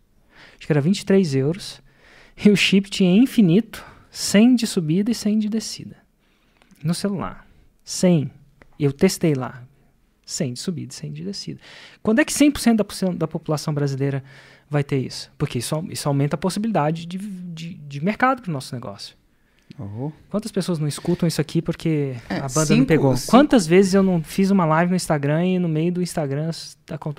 Acho 0.58 0.68
que 0.68 0.72
era 0.72 0.82
23 0.82 1.34
euros. 1.36 1.82
E 2.44 2.50
o 2.50 2.56
chip 2.56 2.90
tinha 2.90 3.16
infinito, 3.16 3.84
100 4.12 4.56
de 4.56 4.68
subida 4.68 5.12
e 5.12 5.16
100 5.16 5.40
de 5.40 5.50
descida. 5.50 5.98
No 6.84 6.94
celular. 6.94 7.48
100. 7.84 8.32
Eu 8.80 8.94
testei 8.94 9.34
lá. 9.34 9.64
100 10.26 10.54
de 10.54 10.60
subida 10.60 10.94
e 10.94 10.96
100 10.96 11.14
de 11.14 11.24
descida. 11.24 11.60
Quando 12.04 12.20
é 12.20 12.26
que 12.26 12.34
100% 12.34 12.76
da, 12.76 13.14
da 13.14 13.28
população 13.28 13.74
brasileira 13.74 14.24
vai 14.70 14.84
ter 14.84 14.98
isso? 14.98 15.32
Porque 15.38 15.60
isso, 15.60 15.84
isso 15.90 16.08
aumenta 16.08 16.36
a 16.36 16.38
possibilidade 16.38 17.06
de, 17.06 17.18
de, 17.18 17.74
de 17.76 18.04
mercado 18.04 18.42
para 18.42 18.50
o 18.50 18.54
nosso 18.54 18.76
negócio. 18.76 19.16
Uhum. 19.80 20.12
Quantas 20.30 20.52
pessoas 20.52 20.80
não 20.80 20.88
escutam 20.88 21.28
isso 21.28 21.40
aqui 21.40 21.62
porque 21.62 22.16
é, 22.30 22.38
a 22.38 22.48
banda 22.48 22.66
cinco, 22.66 22.80
não 22.80 22.86
pegou? 22.86 23.16
Cinco. 23.16 23.32
Quantas 23.32 23.68
vezes 23.68 23.94
eu 23.94 24.02
não 24.02 24.24
fiz 24.24 24.50
uma 24.50 24.66
live 24.66 24.90
no 24.90 24.96
Instagram 24.96 25.46
e 25.46 25.60
no 25.60 25.70
meio 25.70 25.92
do 25.92 26.02
Instagram 26.02 26.50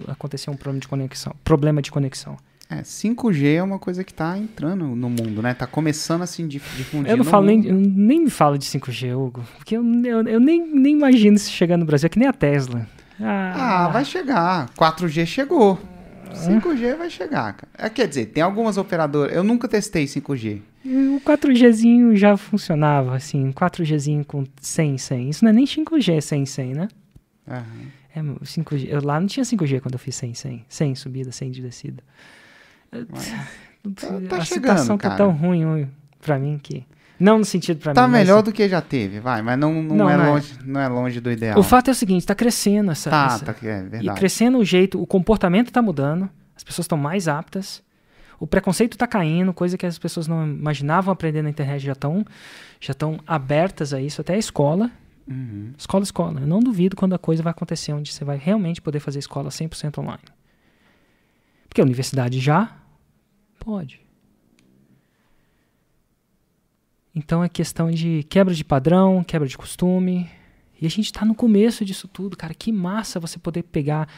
aconteceu 0.09 0.53
um 0.53 0.57
problema 0.57 0.81
de 0.81 0.89
conexão? 0.89 1.35
Problema 1.45 1.81
de 1.81 1.91
conexão. 1.91 2.37
É, 2.71 2.83
5G 2.83 3.55
é 3.57 3.63
uma 3.63 3.79
coisa 3.79 4.05
que 4.05 4.13
tá 4.13 4.37
entrando 4.37 4.85
no 4.95 5.09
mundo, 5.09 5.41
né? 5.41 5.55
Tá 5.55 5.67
começando 5.67 6.21
a 6.23 6.27
se 6.27 6.43
dif- 6.43 6.77
difundir 6.77 7.11
Eu 7.11 7.17
não 7.17 7.25
falo 7.25 7.47
nem, 7.47 7.57
mundo. 7.59 7.69
eu 7.69 7.75
nem 7.77 8.25
me 8.25 8.31
fala 8.31 8.59
de 8.59 8.67
5G, 8.67 9.17
Hugo. 9.17 9.43
Porque 9.57 9.75
eu, 9.77 9.83
eu, 10.05 10.23
eu 10.29 10.39
nem, 10.41 10.67
nem 10.71 10.95
imagino 10.95 11.37
isso 11.37 11.51
chegar 11.51 11.79
no 11.79 11.87
Brasil. 11.87 12.07
É 12.07 12.11
que 12.11 12.19
nem 12.19 12.29
a 12.29 12.33
Tesla. 12.33 12.87
Ah, 13.21 13.89
vai 13.91 14.05
chegar. 14.05 14.69
4G 14.77 15.25
chegou. 15.25 15.79
5G 16.31 16.95
vai 16.97 17.09
chegar, 17.09 17.55
cara. 17.55 17.69
É, 17.79 17.89
quer 17.89 18.07
dizer, 18.07 18.27
tem 18.27 18.43
algumas 18.43 18.77
operadoras. 18.77 19.35
Eu 19.35 19.43
nunca 19.43 19.67
testei 19.67 20.05
5G. 20.05 20.61
O 20.85 21.21
4Gzinho 21.25 22.15
já 22.17 22.37
funcionava, 22.37 23.17
assim. 23.17 23.47
Um 23.47 23.53
4Gzinho 23.53 24.25
com 24.25 24.45
100, 24.61 24.99
100. 24.99 25.31
Isso 25.31 25.43
não 25.45 25.51
é 25.51 25.55
nem 25.55 25.65
5G 25.65 26.21
100, 26.21 26.45
100, 26.47 26.75
né? 26.75 26.89
Aham. 27.49 27.65
É, 28.15 28.21
5G. 28.45 28.89
Eu, 28.91 29.03
lá 29.03 29.19
não 29.19 29.27
tinha 29.27 29.43
5G 29.45 29.81
quando 29.81 29.95
eu 29.95 29.99
fiz 29.99 30.15
100, 30.17 30.35
100. 30.35 30.65
100 30.69 30.95
subida, 30.97 31.33
100 31.33 31.51
de 31.51 31.63
descida. 31.63 32.03
Tá- 32.91 34.07
tá 34.29 34.37
a 34.37 34.45
chegando, 34.45 34.45
situação 34.45 34.99
tá 34.99 35.05
cara. 35.11 35.17
tão 35.17 35.31
ruim 35.31 35.65
hoje 35.65 35.89
pra 36.21 36.39
mim 36.39 36.59
que... 36.63 36.85
Não 37.21 37.39
no 37.39 37.45
sentido 37.45 37.81
pra 37.81 37.93
Tá 37.93 38.07
mim, 38.07 38.13
mas- 38.13 38.21
melhor 38.29 38.43
do 38.43 38.53
que 38.53 38.69
já 38.69 38.81
teve, 38.81 39.19
vai, 39.19 39.43
mas 39.43 39.59
não, 39.59 39.83
não, 39.83 39.97
Não, 39.97 40.11
é, 40.11 40.15
é. 40.15 40.17
longe, 40.17 40.55
não 40.65 40.81
é 40.81 40.87
longe 40.89 41.21
do 41.21 41.33
ideal. 41.33 41.59
O 41.59 41.65
fato 41.65 41.89
é 41.89 41.91
o 41.91 41.95
seguinte, 41.95 42.25
tá 42.25 42.35
crescendo 42.35 42.93
essa... 42.93 43.11
Tá, 43.11 43.27
essa- 43.27 43.45
tá, 43.45 43.55
é 43.67 43.79
E 43.81 43.89
verdade. 43.89 44.19
crescendo 44.19 44.59
o 44.59 44.65
jeito, 44.65 45.03
o 45.03 45.07
comportamento 45.07 45.73
tá 45.73 45.83
mudando, 45.83 46.31
as 46.55 46.63
pessoas 46.63 46.85
estão 46.85 46.97
mais 46.97 47.27
aptas, 47.27 47.83
o 48.39 48.47
preconceito 48.47 48.97
tá 48.97 49.05
caindo, 49.07 49.53
coisa 49.53 49.77
que 49.77 49.85
as 49.85 49.99
pessoas 49.99 50.29
não 50.29 50.47
imaginavam 50.47 51.13
aprender 51.13 51.43
na 51.43 51.51
internet 51.51 51.83
já 51.85 51.93
estão 51.93 52.25
já 52.81 52.93
estão 52.93 53.19
abertas 53.27 53.93
a 53.93 54.01
isso, 54.01 54.21
até 54.21 54.35
a 54.35 54.39
escola. 54.39 54.89
Uhum. 55.27 55.73
Escola, 55.77 56.05
escola. 56.05 56.41
Eu 56.41 56.47
não 56.47 56.61
duvido 56.61 56.95
quando 56.95 57.15
a 57.15 57.19
coisa 57.19 57.43
vai 57.43 57.51
acontecer 57.51 57.93
onde 57.93 58.13
você 58.13 58.25
vai 58.25 58.37
realmente 58.39 58.81
poder 58.81 59.01
fazer 59.01 59.19
escola 59.19 59.51
100% 59.51 59.99
online. 59.99 60.21
Porque 61.69 61.81
a 61.81 61.85
universidade 61.85 62.41
já 62.41 62.77
pode. 63.59 64.01
Então 67.15 67.43
é 67.43 67.49
questão 67.49 67.91
de 67.91 68.23
quebra 68.29 68.55
de 68.55 68.65
padrão, 68.65 69.25
quebra 69.25 69.49
de 69.49 69.59
costume. 69.59 70.31
E 70.81 70.87
a 70.87 70.91
gente 70.91 71.07
está 71.07 71.25
no 71.25 71.35
começo 71.35 71.85
disso 71.85 72.07
tudo, 72.07 72.37
cara. 72.37 72.55
Que 72.55 72.71
massa 72.71 73.19
você 73.19 73.39
poder 73.39 73.65
pegar, 73.65 74.09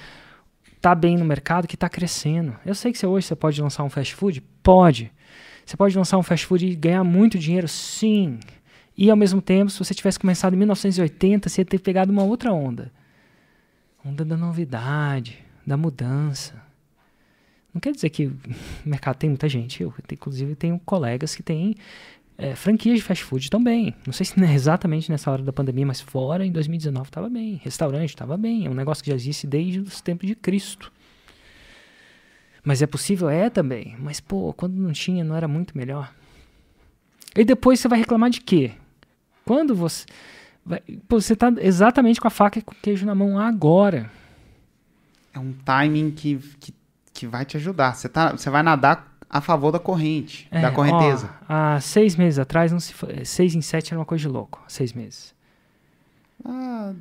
tá 0.81 0.95
bem 0.95 1.17
no 1.17 1.25
mercado, 1.25 1.67
que 1.67 1.77
tá 1.77 1.89
crescendo. 1.89 2.55
Eu 2.65 2.75
sei 2.75 2.93
que 2.93 2.99
você, 2.99 3.07
hoje 3.07 3.27
você 3.27 3.35
pode 3.35 3.61
lançar 3.61 3.85
um 3.85 3.91
fast 3.91 4.15
food? 4.15 4.43
Pode. 4.63 5.11
Você 5.65 5.77
pode 5.77 5.97
lançar 5.97 6.19
um 6.19 6.23
fast 6.23 6.47
food 6.47 6.67
e 6.67 6.75
ganhar 6.75 7.03
muito 7.03 7.39
dinheiro? 7.39 7.67
Sim. 7.69 8.39
E 8.97 9.11
ao 9.11 9.17
mesmo 9.17 9.41
tempo, 9.41 9.71
se 9.71 9.79
você 9.79 9.95
tivesse 9.95 10.19
começado 10.19 10.53
em 10.53 10.59
1980, 10.59 11.49
você 11.49 11.63
ia 11.63 11.65
ter 11.65 11.79
pegado 11.79 12.13
uma 12.13 12.23
outra 12.23 12.53
onda. 12.53 12.93
Onda 14.05 14.25
da 14.25 14.37
novidade, 14.37 15.39
da 15.67 15.77
mudança. 15.77 16.70
Não 17.73 17.81
quer 17.81 17.93
dizer 17.93 18.11
que 18.11 18.27
o 18.27 18.37
mercado 18.85 19.17
tem 19.17 19.31
muita 19.31 19.49
gente. 19.49 19.83
Eu, 19.83 19.95
inclusive, 20.13 20.55
tenho 20.57 20.79
colegas 20.81 21.35
que 21.37 21.43
têm 21.43 21.75
é, 22.37 22.55
franquias 22.57 22.97
de 22.99 23.03
fast 23.05 23.23
food 23.25 23.49
também. 23.51 23.95
Não 24.07 24.13
sei 24.13 24.27
se 24.27 24.39
não 24.41 24.47
é 24.49 24.55
exatamente 24.55 25.11
nessa 25.11 25.31
hora 25.31 25.43
da 25.43 25.53
pandemia, 25.53 25.87
mas 25.87 26.01
fora 26.01 26.45
em 26.45 26.51
2019 26.51 27.09
estava 27.09 27.29
bem. 27.29 27.61
Restaurante 27.63 28.09
estava 28.11 28.37
bem. 28.37 28.67
É 28.67 28.71
um 28.71 28.75
negócio 28.75 29.05
que 29.05 29.11
já 29.11 29.17
existe 29.17 29.47
desde 29.47 29.81
os 29.81 30.01
tempos 30.01 30.27
de 30.27 30.35
Cristo. 30.35 30.91
Mas 32.65 32.83
é 32.83 32.87
possível? 32.87 33.29
É 33.31 33.49
também. 33.49 33.97
Mas, 33.99 34.21
pô, 34.21 34.53
quando 34.53 34.75
não 34.75 34.93
tinha, 34.93 35.25
não 35.25 35.35
era 35.37 35.49
muito 35.49 35.77
melhor? 35.77 36.13
E 37.37 37.45
depois 37.45 37.81
você 37.81 37.89
vai 37.89 37.99
reclamar 37.99 38.31
de 38.31 38.41
quê? 38.41 38.73
Quando 39.45 39.75
você. 39.75 40.05
vai- 40.65 40.83
pô, 41.09 41.21
você 41.21 41.35
tá 41.35 41.53
exatamente 41.61 42.21
com 42.21 42.27
a 42.27 42.31
faca 42.31 42.59
e 42.59 42.63
com 42.63 42.73
o 42.73 42.77
queijo 42.83 43.07
na 43.07 43.15
mão 43.15 43.39
agora. 43.39 44.11
É 45.33 45.39
um 45.39 45.53
timing 45.53 46.11
que, 46.11 46.37
que, 46.59 46.75
que 47.21 47.27
vai 47.27 47.45
te 47.45 47.57
ajudar. 47.57 47.95
Você, 47.95 48.09
tá, 48.09 48.33
você 48.33 48.49
vai 48.51 48.63
nadar 48.63 49.17
a 49.29 49.41
favor 49.41 49.71
da 49.71 49.79
corrente, 49.79 50.49
É, 50.51 50.61
da 50.61 50.71
correnteza. 50.71 51.31
ó, 51.49 51.53
há 51.77 51.81
seis 51.81 52.17
meses 52.17 52.39
atrás, 52.39 52.73
não 52.73 52.81
se, 52.81 52.95
seis 53.25 53.55
em 53.55 53.61
sete 53.61 53.93
era 53.93 53.99
uma 54.01 54.07
coisa 54.07 54.23
de 54.23 54.29
louco. 54.29 54.63
Seis 54.67 54.93
meses. 54.93 55.35
Ah, 56.45 56.93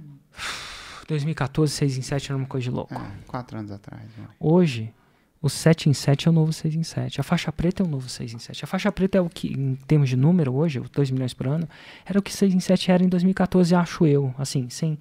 2014, 1.08 1.72
seis 1.74 1.98
em 1.98 2.02
sete 2.02 2.32
era 2.32 2.38
uma 2.38 2.46
coisa 2.48 2.64
de 2.66 2.70
louco. 2.72 2.94
é, 2.94 3.02
quatro 3.28 3.58
anos 3.58 3.72
atrás. 3.72 4.04
vai. 4.18 4.28
Hoje, 4.40 4.94
o 5.42 5.50
7 5.50 5.90
em 5.90 5.94
7 5.94 6.28
é 6.28 6.32
o 6.32 6.34
novo 6.34 6.52
6 6.52 6.76
em 6.76 6.84
7. 6.84 7.22
A 7.22 7.24
faixa 7.24 7.50
preta 7.50 7.82
é 7.82 7.86
o 7.86 7.90
novo 7.90 8.10
6 8.10 8.34
em 8.34 8.40
7. 8.40 8.66
A 8.66 8.68
faixa 8.68 8.92
preta 8.92 9.18
é 9.20 9.22
o 9.22 9.30
que, 9.30 9.48
em 9.54 9.76
termos 9.88 10.10
de 10.10 10.18
número 10.18 10.54
hoje, 10.54 10.82
2 10.82 11.12
milhões 11.12 11.34
por 11.34 11.48
ano, 11.48 11.66
era 12.06 12.20
o 12.20 12.22
que 12.22 12.34
6 12.34 12.54
em 12.54 12.60
7 12.60 12.92
era 12.92 13.02
em 13.02 13.08
2014, 13.08 13.74
acho 13.74 14.06
eu. 14.06 14.36
Assim, 14.38 14.70
sem. 14.70 15.00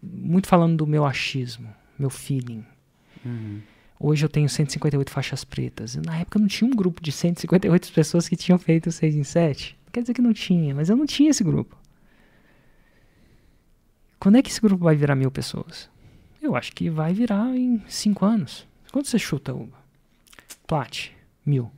Muito 0.00 0.46
falando 0.46 0.76
do 0.76 0.86
meu 0.86 1.04
achismo, 1.04 1.68
meu 1.98 2.10
feeling. 2.10 2.64
Uhum. 3.24 3.60
Hoje 4.04 4.24
eu 4.24 4.28
tenho 4.28 4.48
158 4.48 5.12
faixas 5.12 5.44
pretas. 5.44 5.94
Na 5.94 6.18
época 6.18 6.36
não 6.36 6.48
tinha 6.48 6.68
um 6.68 6.74
grupo 6.74 7.00
de 7.00 7.12
158 7.12 7.92
pessoas 7.94 8.28
que 8.28 8.34
tinham 8.34 8.58
feito 8.58 8.90
6 8.90 9.14
em 9.14 9.22
7. 9.22 9.78
Não 9.86 9.92
quer 9.92 10.00
dizer 10.00 10.12
que 10.12 10.20
não 10.20 10.32
tinha, 10.32 10.74
mas 10.74 10.90
eu 10.90 10.96
não 10.96 11.06
tinha 11.06 11.30
esse 11.30 11.44
grupo. 11.44 11.78
Quando 14.18 14.38
é 14.38 14.42
que 14.42 14.50
esse 14.50 14.60
grupo 14.60 14.82
vai 14.82 14.96
virar 14.96 15.14
mil 15.14 15.30
pessoas? 15.30 15.88
Eu 16.42 16.56
acho 16.56 16.72
que 16.72 16.90
vai 16.90 17.14
virar 17.14 17.56
em 17.56 17.80
5 17.86 18.24
anos. 18.24 18.66
Quanto 18.90 19.06
você 19.06 19.20
chuta, 19.20 19.54
Hugo? 19.54 19.72
Plat, 20.66 21.10
mil. 21.46 21.70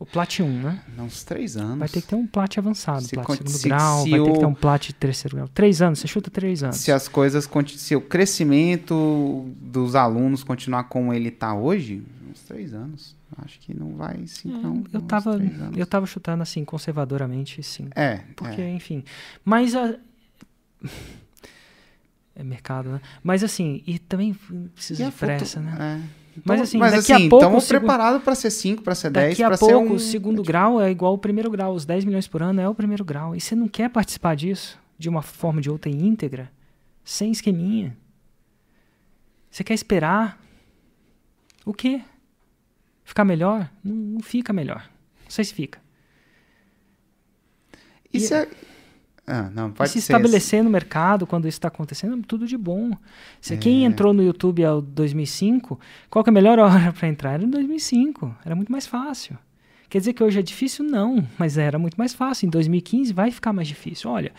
O 0.00 0.06
Plat 0.06 0.38
1, 0.40 0.62
né? 0.62 0.80
Não, 0.96 1.06
uns 1.06 1.24
três 1.24 1.56
anos. 1.56 1.78
Vai 1.80 1.88
ter 1.88 2.00
que 2.00 2.06
ter 2.06 2.14
um 2.14 2.24
Plat 2.26 2.56
avançado, 2.56 3.02
Se 3.02 3.14
Plat 3.16 3.26
segundo 3.32 3.50
se- 3.50 3.68
grau, 3.68 4.04
se 4.04 4.10
vai 4.10 4.20
ter 4.20 4.32
que 4.32 4.38
ter 4.38 4.44
o- 4.44 4.48
um 4.48 4.54
Plat 4.54 4.86
de 4.86 4.92
terceiro 4.94 5.36
grau. 5.36 5.48
Três 5.48 5.82
anos, 5.82 5.98
você 5.98 6.06
chuta 6.06 6.30
três 6.30 6.62
anos. 6.62 6.76
Se 6.76 6.92
as 6.92 7.08
coisas, 7.08 7.48
se 7.76 7.96
o 7.96 8.00
crescimento 8.00 9.44
dos 9.60 9.96
alunos 9.96 10.44
continuar 10.44 10.84
como 10.84 11.12
ele 11.12 11.30
está 11.30 11.52
hoje, 11.52 12.02
uns 12.30 12.40
três 12.42 12.72
anos. 12.72 13.16
Acho 13.44 13.58
que 13.60 13.74
não 13.78 13.94
vai 13.96 14.24
cinco, 14.26 14.56
não. 14.58 14.74
Hum, 14.74 14.84
eu 14.92 15.02
tava, 15.02 15.38
eu 15.76 15.86
tava 15.86 16.06
chutando 16.06 16.42
assim, 16.42 16.64
conservadoramente, 16.64 17.62
sim. 17.62 17.88
É, 17.94 18.20
Porque, 18.36 18.60
é. 18.62 18.70
enfim. 18.70 19.02
Mas 19.44 19.74
a. 19.74 19.96
É 22.36 22.44
mercado, 22.44 22.88
né? 22.90 23.00
Mas 23.20 23.42
assim, 23.42 23.82
e 23.84 23.98
também 23.98 24.32
precisa 24.72 25.02
E 25.02 25.04
de 25.06 25.08
a 25.08 25.10
foto- 25.10 25.26
pressa, 25.26 25.60
né? 25.60 25.76
é. 26.04 26.27
Mas 26.44 26.54
Então- 26.56 26.62
assim, 26.64 26.78
mas 26.78 26.92
daqui 26.92 27.12
assim, 27.12 27.26
a 27.26 27.28
pouco. 27.30 27.44
estamos 27.44 27.64
o 27.64 27.66
segu- 27.66 27.80
preparados 27.80 28.22
para 28.22 28.34
ser 28.34 28.50
5, 28.50 28.82
para 28.82 28.94
ser 28.94 29.10
10, 29.10 29.30
Daqui 29.30 29.42
a 29.42 29.46
para 29.48 29.56
ser 29.56 29.66
pouco, 29.72 29.92
um... 29.92 29.94
o 29.94 29.98
segundo 29.98 30.42
grau 30.42 30.80
é 30.80 30.90
igual 30.90 31.12
ao 31.12 31.18
primeiro 31.18 31.50
grau. 31.50 31.74
Os 31.74 31.84
10 31.84 32.04
milhões 32.04 32.26
por 32.28 32.42
ano 32.42 32.60
é 32.60 32.68
o 32.68 32.74
primeiro 32.74 33.04
grau. 33.04 33.34
E 33.36 33.40
você 33.40 33.54
não 33.54 33.68
quer 33.68 33.88
participar 33.90 34.34
disso 34.36 34.78
de 34.98 35.08
uma 35.08 35.22
forma 35.22 35.58
ou 35.58 35.62
de 35.62 35.70
outra 35.70 35.90
íntegra, 35.90 36.50
sem 37.04 37.30
esqueminha. 37.30 37.96
Você 39.50 39.62
quer 39.64 39.74
esperar 39.74 40.38
o 41.64 41.72
quê? 41.72 42.02
Ficar 43.04 43.24
melhor? 43.24 43.70
Não, 43.82 43.94
não 43.94 44.20
fica 44.20 44.52
melhor. 44.52 44.88
Não 45.24 45.30
sei 45.30 45.44
se 45.44 45.54
fica. 45.54 45.80
E 48.12 48.20
se 48.20 48.34
é- 48.34 48.48
Ah, 49.30 49.50
não, 49.54 49.68
E 49.68 49.72
pode 49.72 49.90
se 49.90 50.00
ser. 50.00 50.12
estabelecer 50.14 50.64
no 50.64 50.70
mercado 50.70 51.26
quando 51.26 51.46
isso 51.46 51.58
está 51.58 51.68
acontecendo, 51.68 52.22
tudo 52.26 52.46
de 52.46 52.56
bom. 52.56 52.92
Se 53.42 53.56
quem 53.58 53.82
É. 53.84 53.86
entrou 53.86 54.14
no 54.14 54.22
YouTube 54.22 54.64
ao 54.64 54.80
2005, 54.80 55.78
qual 56.08 56.24
que 56.24 56.30
é 56.30 56.32
a 56.32 56.34
melhor 56.34 56.58
hora 56.58 56.92
para 56.92 57.08
entrar? 57.08 57.32
Era 57.34 57.44
em 57.44 57.50
2005. 57.50 58.34
Era 58.44 58.54
muito 58.56 58.72
mais 58.72 58.86
fácil. 58.86 59.36
Quer 59.90 59.98
dizer 59.98 60.12
que 60.14 60.22
hoje 60.24 60.38
é 60.38 60.42
difícil? 60.42 60.84
Não, 60.84 61.26
mas 61.38 61.58
era 61.58 61.78
muito 61.78 61.96
mais 61.96 62.14
fácil. 62.14 62.46
Em 62.46 62.50
2015 62.50 63.12
vai 63.12 63.30
ficar 63.30 63.52
mais 63.52 63.68
difícil. 63.68 64.10
Olha, 64.10 64.32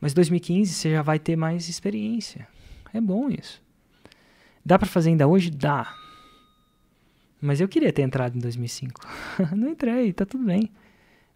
mas 0.00 0.12
2015 0.14 0.72
você 0.72 0.90
já 0.90 1.02
vai 1.02 1.18
ter 1.18 1.36
mais 1.36 1.68
experiência. 1.68 2.46
É 2.92 3.00
bom 3.00 3.28
isso. 3.30 3.62
Dá 4.64 4.78
para 4.78 4.88
fazer 4.88 5.10
ainda 5.10 5.26
hoje? 5.28 5.50
Dá. 5.50 5.92
Mas 7.40 7.60
eu 7.60 7.68
queria 7.68 7.92
ter 7.92 8.02
entrado 8.02 8.36
em 8.36 8.40
2005. 8.40 9.00
Não 9.54 9.68
entrei, 9.68 10.12
tá 10.12 10.24
tudo 10.24 10.44
bem. 10.44 10.70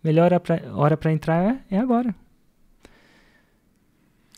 Melhor 0.02 0.30
hora 0.74 0.96
para 0.96 1.12
entrar 1.12 1.60
é 1.70 1.78
agora. 1.78 2.14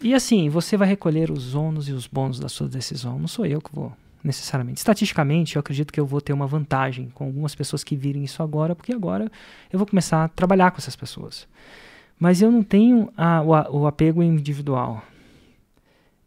E 0.03 0.15
assim, 0.15 0.49
você 0.49 0.77
vai 0.77 0.89
recolher 0.89 1.31
os 1.31 1.55
ônus 1.55 1.89
e 1.89 1.93
os 1.93 2.07
bônus 2.07 2.41
da 2.41 2.49
sua 2.49 2.69
decisão. 2.69 3.19
Não 3.19 3.29
sou 3.29 3.45
eu 3.45 3.61
que 3.61 3.75
vou, 3.75 3.93
necessariamente. 4.25 4.79
Estatisticamente, 4.79 5.57
eu 5.57 5.61
acredito 5.61 5.93
que 5.93 6.01
eu 6.01 6.07
vou 6.07 6.21
ter 6.21 6.33
uma 6.33 6.47
vantagem 6.47 7.11
com 7.11 7.25
algumas 7.25 7.55
pessoas 7.55 7.85
que 7.85 7.95
virem 7.95 8.25
isso 8.25 8.43
agora, 8.43 8.75
porque 8.75 8.93
agora 8.93 9.31
eu 9.71 9.79
vou 9.79 9.87
começar 9.87 10.25
a 10.25 10.29
trabalhar 10.29 10.71
com 10.71 10.79
essas 10.79 10.97
pessoas. 10.97 11.47
Mas 12.19 12.41
eu 12.41 12.51
não 12.51 12.63
tenho 12.63 13.13
a- 13.17 13.43
o, 13.43 13.81
o 13.81 13.87
apego 13.87 14.23
individual. 14.23 15.03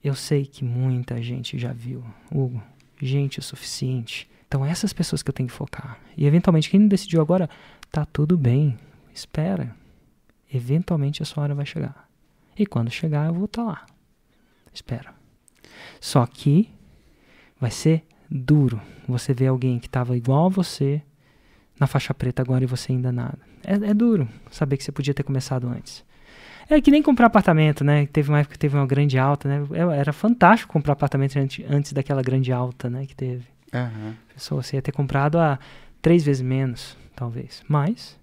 Eu 0.04 0.16
sei 0.16 0.46
que 0.46 0.64
muita 0.64 1.22
gente 1.22 1.58
já 1.58 1.72
viu, 1.72 2.04
Hugo. 2.32 2.62
Gente 3.02 3.40
o 3.40 3.44
suficiente. 3.44 4.30
Então, 4.48 4.64
essas 4.66 4.94
pessoas 4.94 5.24
que 5.24 5.30
eu 5.30 5.34
tenho 5.34 5.50
que 5.50 5.56
focar. 5.56 5.98
E, 6.16 6.26
eventualmente, 6.28 6.70
quem 6.70 6.80
não 6.80 6.88
decidiu 6.88 7.22
agora, 7.22 7.50
tá 7.92 8.06
tudo 8.06 8.38
bem. 8.38 8.78
Espera. 9.14 9.76
Eventualmente, 10.54 11.24
a 11.24 11.26
sua 11.26 11.44
hora 11.44 11.56
vai 11.56 11.66
chegar. 11.66 12.08
E 12.58 12.66
quando 12.66 12.90
chegar, 12.92 13.28
eu 13.28 13.34
vou 13.34 13.46
estar 13.46 13.64
lá. 13.64 13.86
Espera. 14.74 15.14
Só 16.00 16.26
que 16.26 16.70
vai 17.60 17.72
ser 17.72 18.04
duro 18.30 18.82
você 19.08 19.34
ver 19.34 19.48
alguém 19.48 19.80
que 19.80 19.88
estava 19.88 20.16
igual 20.18 20.46
a 20.48 20.50
você 20.50 21.02
na 21.80 21.88
faixa 21.88 22.14
preta 22.14 22.42
agora 22.42 22.64
e 22.64 22.68
você 22.68 22.92
ainda 22.92 23.12
nada. 23.12 23.40
É, 23.64 23.74
é 23.74 23.94
duro 23.94 24.28
saber 24.52 24.78
que 24.78 24.84
você 24.84 24.92
podia 24.92 25.14
ter 25.14 25.24
começado 25.24 25.68
antes. 25.68 26.04
É 26.70 26.80
que 26.80 26.92
nem 26.92 27.02
comprar 27.04 27.28
apartamento, 27.28 27.84
né? 27.84 28.06
Teve 28.08 28.30
uma 28.30 28.40
época 28.40 28.54
que 28.54 28.60
teve 28.60 28.76
uma 28.78 28.86
grande 28.88 29.18
alta, 29.18 29.50
né? 29.50 29.68
É- 29.74 29.98
Era 30.00 30.14
fantástico 30.14 30.72
comprar 30.72 30.94
apartamento 30.94 31.38
antes, 31.38 31.66
antes 31.70 31.92
daquela 31.94 32.22
grande 32.22 32.52
alta, 32.54 32.90
né? 32.90 33.06
Que 33.06 33.16
teve. 33.16 33.46
Aham. 33.74 34.16
Pessoa, 34.34 34.64
você 34.64 34.78
ia 34.78 34.82
ter 34.82 34.92
comprado 34.92 35.38
a 35.38 35.60
três 36.02 36.24
vezes 36.24 36.42
menos, 36.42 36.98
talvez. 37.16 37.64
Mas. 37.68 38.18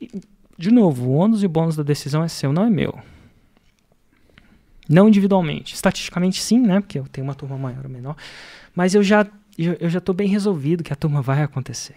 e, 0.00 0.10
De 0.58 0.70
novo, 0.70 1.06
o 1.06 1.14
ônus 1.14 1.42
e 1.42 1.46
o 1.46 1.48
bônus 1.48 1.76
da 1.76 1.82
decisão 1.82 2.22
é 2.22 2.28
seu, 2.28 2.52
não 2.52 2.64
é 2.64 2.70
meu. 2.70 2.98
Não 4.88 5.08
individualmente. 5.08 5.74
Estatisticamente, 5.74 6.40
sim, 6.40 6.58
né? 6.58 6.80
Porque 6.80 6.98
eu 6.98 7.06
tenho 7.08 7.26
uma 7.26 7.34
turma 7.34 7.58
maior 7.58 7.84
ou 7.84 7.90
menor. 7.90 8.16
Mas 8.74 8.94
eu 8.94 9.02
já, 9.02 9.26
eu, 9.58 9.90
já 9.90 10.00
tô 10.00 10.12
bem 10.12 10.28
resolvido 10.28 10.84
que 10.84 10.92
a 10.92 10.96
turma 10.96 11.20
vai 11.20 11.42
acontecer. 11.42 11.96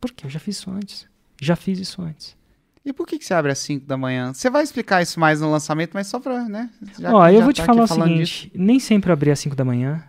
Por 0.00 0.12
quê? 0.12 0.26
Eu 0.26 0.30
já 0.30 0.38
fiz 0.38 0.56
isso 0.56 0.70
antes. 0.70 1.06
Já 1.40 1.56
fiz 1.56 1.78
isso 1.78 2.00
antes. 2.00 2.36
E 2.84 2.92
por 2.92 3.06
que, 3.06 3.18
que 3.18 3.24
você 3.24 3.34
abre 3.34 3.52
às 3.52 3.58
5 3.58 3.84
da 3.86 3.96
manhã? 3.96 4.32
Você 4.32 4.48
vai 4.48 4.62
explicar 4.62 5.02
isso 5.02 5.20
mais 5.20 5.40
no 5.40 5.50
lançamento, 5.50 5.90
mas 5.92 6.06
só 6.06 6.18
pra, 6.18 6.48
né? 6.48 6.70
já 6.98 7.12
Ó, 7.12 7.28
eu 7.28 7.42
vou 7.42 7.52
te 7.52 7.60
tá 7.60 7.66
falar 7.66 7.84
o 7.84 7.86
seguinte: 7.86 8.50
nem 8.54 8.80
sempre 8.80 9.10
eu 9.10 9.12
abri 9.12 9.30
às 9.30 9.38
5 9.40 9.54
da 9.54 9.64
manhã, 9.64 10.02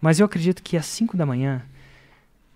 mas 0.00 0.20
eu 0.20 0.26
acredito 0.26 0.62
que 0.62 0.76
às 0.76 0.84
5 0.84 1.16
da 1.16 1.24
manhã 1.24 1.62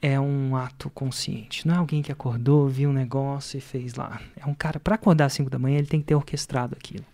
é 0.02 0.18
um 0.18 0.56
ato 0.56 0.88
consciente. 0.90 1.66
Não 1.66 1.74
é 1.74 1.78
alguém 1.78 2.02
que 2.02 2.10
acordou, 2.10 2.68
viu 2.68 2.90
um 2.90 2.92
negócio 2.92 3.58
e 3.58 3.60
fez 3.60 3.94
lá. 3.94 4.20
É 4.36 4.46
um 4.46 4.54
cara, 4.54 4.80
para 4.80 4.94
acordar 4.94 5.26
às 5.26 5.34
5 5.34 5.50
da 5.50 5.58
manhã, 5.58 5.78
ele 5.78 5.86
tem 5.86 6.00
que 6.00 6.06
ter 6.06 6.14
orquestrado 6.14 6.74
aquilo. 6.74 7.04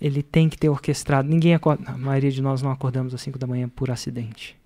Ele 0.00 0.22
tem 0.22 0.48
que 0.48 0.58
ter 0.58 0.68
orquestrado. 0.68 1.28
Ninguém 1.28 1.54
acorda. 1.54 1.90
A 1.90 1.96
maioria 1.96 2.30
de 2.30 2.42
nós 2.42 2.60
não 2.60 2.70
acordamos 2.70 3.14
às 3.14 3.22
5 3.22 3.38
da 3.38 3.46
manhã 3.46 3.68
por 3.68 3.90
acidente. 3.90 4.56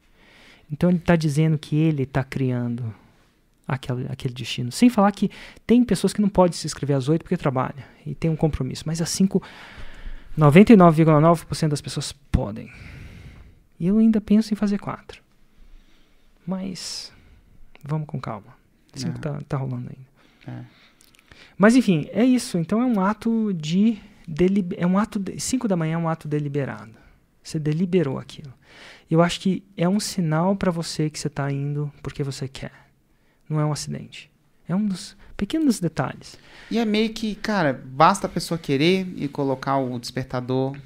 Então 0.71 0.91
ele 0.91 0.99
está 0.99 1.15
dizendo 1.15 1.57
que 1.59 1.77
ele 1.77 2.03
está 2.03 2.25
criando 2.25 2.93
aquele, 3.69 4.07
aquele 4.09 4.35
destino. 4.35 4.73
Sem 4.73 4.89
falar 4.89 5.13
que 5.13 5.31
tem 5.67 5.85
pessoas 5.85 6.13
que 6.13 6.21
não 6.21 6.29
podem 6.29 6.57
se 6.57 6.67
inscrever 6.67 6.97
às 6.97 7.09
8 7.09 7.23
porque 7.23 7.37
trabalha 7.37 7.87
e 8.05 8.15
tem 8.15 8.31
um 8.31 8.37
compromisso. 8.37 8.85
Mas 8.87 9.01
às 9.01 9.11
5, 9.11 9.41
99,9% 10.37 11.69
das 11.69 11.81
pessoas 11.81 12.13
podem. 12.33 12.73
E 13.79 13.87
eu 13.87 13.99
ainda 13.99 14.21
penso 14.21 14.53
em 14.53 14.57
fazer 14.57 14.79
4. 14.79 15.26
Mas 16.47 17.13
vamos 17.83 18.07
com 18.07 18.21
calma. 18.21 18.57
5 18.95 19.19
É. 19.19 19.21
tá, 19.21 19.41
tá 19.49 19.57
rolando 19.57 19.91
ainda. 19.91 20.61
É. 20.61 20.65
Mas 21.59 21.77
enfim, 21.77 22.09
é 22.13 22.25
isso. 22.25 22.59
Então 22.59 22.81
é 22.81 22.87
um 22.87 23.01
ato 23.01 23.53
de. 23.53 23.99
É 24.77 24.87
um 24.87 24.99
ato. 24.99 25.23
5 25.39 25.69
da 25.69 25.77
manhã 25.77 25.95
é 25.95 25.99
um 25.99 26.09
ato 26.09 26.29
deliberado. 26.29 26.95
Você 27.43 27.59
deliberou 27.59 28.19
aquilo. 28.19 28.53
Eu 29.11 29.23
acho 29.23 29.41
que 29.41 29.63
é 29.77 29.89
um 29.89 30.01
sinal 30.01 30.57
para 30.57 30.71
você 30.71 31.09
que 31.09 31.19
você 31.19 31.29
está 31.29 31.51
indo 31.51 31.93
porque 32.03 32.23
você 32.23 32.49
quer. 32.49 32.73
Não 33.49 33.61
é 33.61 33.65
um 33.65 33.73
acidente. 33.73 34.31
É 34.69 34.75
um 34.75 34.85
dos 34.85 35.17
pequenos 35.37 35.79
detalhes. 35.79 36.37
E 36.71 36.79
é 36.79 36.85
meio 36.85 37.13
que, 37.15 37.37
cara, 37.37 37.73
basta 37.73 38.27
a 38.27 38.31
pessoa 38.31 38.59
querer 38.59 39.07
e 39.17 39.29
colocar 39.29 39.79
o 39.79 39.97
despertador 39.99 40.77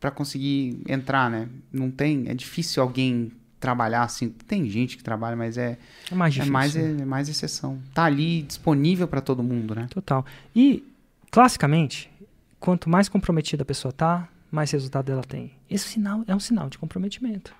pra 0.00 0.10
conseguir 0.10 0.80
entrar, 0.88 1.30
né? 1.30 1.48
Não 1.70 1.90
tem, 1.90 2.24
é 2.28 2.34
difícil 2.34 2.82
alguém 2.82 3.30
trabalhar 3.60 4.02
assim. 4.02 4.28
Tem 4.28 4.68
gente 4.68 4.96
que 4.96 5.02
trabalha, 5.02 5.36
mas 5.36 5.56
é, 5.58 5.78
É 6.10 6.14
mais 6.14 6.32
é 6.34 6.34
difícil. 6.34 6.52
mais 6.52 6.76
é 6.76 7.04
mais 7.04 7.28
exceção. 7.28 7.78
Tá 7.94 8.04
ali 8.04 8.42
disponível 8.42 9.08
pra 9.08 9.20
todo 9.20 9.42
mundo, 9.42 9.74
né? 9.74 9.86
Total. 9.90 10.24
E, 10.54 10.84
classicamente, 11.30 12.10
quanto 12.60 12.88
mais 12.88 13.08
comprometida 13.08 13.62
a 13.62 13.66
pessoa 13.66 13.92
tá, 13.92 14.28
mais 14.50 14.70
resultado 14.70 15.10
ela 15.10 15.22
tem. 15.22 15.52
Esse 15.68 15.88
sinal 15.88 16.22
é 16.26 16.34
um 16.34 16.40
sinal 16.40 16.68
de 16.70 16.78
comprometimento. 16.78 17.54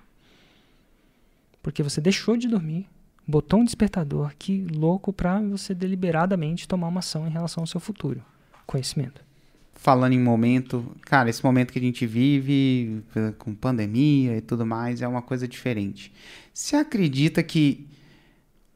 Porque 1.61 1.83
você 1.83 1.99
deixou 1.99 2.37
de 2.37 2.47
dormir, 2.47 2.87
botou 3.27 3.59
um 3.59 3.65
despertador, 3.65 4.33
que 4.39 4.65
louco 4.73 5.11
pra 5.11 5.41
você 5.41 5.73
deliberadamente 5.73 6.67
tomar 6.67 6.87
uma 6.87 6.99
ação 6.99 7.27
em 7.27 7.31
relação 7.31 7.63
ao 7.63 7.67
seu 7.67 7.79
futuro. 7.79 8.23
Conhecimento. 8.65 9.21
Falando 9.79 10.13
em 10.13 10.19
momento, 10.19 10.83
cara, 11.01 11.29
esse 11.29 11.43
momento 11.45 11.71
que 11.71 11.77
a 11.79 11.81
gente 11.81 12.05
vive 12.05 13.01
eh, 13.15 13.31
com 13.37 13.53
pandemia 13.53 14.35
e 14.37 14.41
tudo 14.41 14.65
mais 14.65 15.01
é 15.01 15.07
uma 15.07 15.21
coisa 15.21 15.47
diferente. 15.47 16.11
Você 16.53 16.75
acredita 16.75 17.41
que 17.43 17.87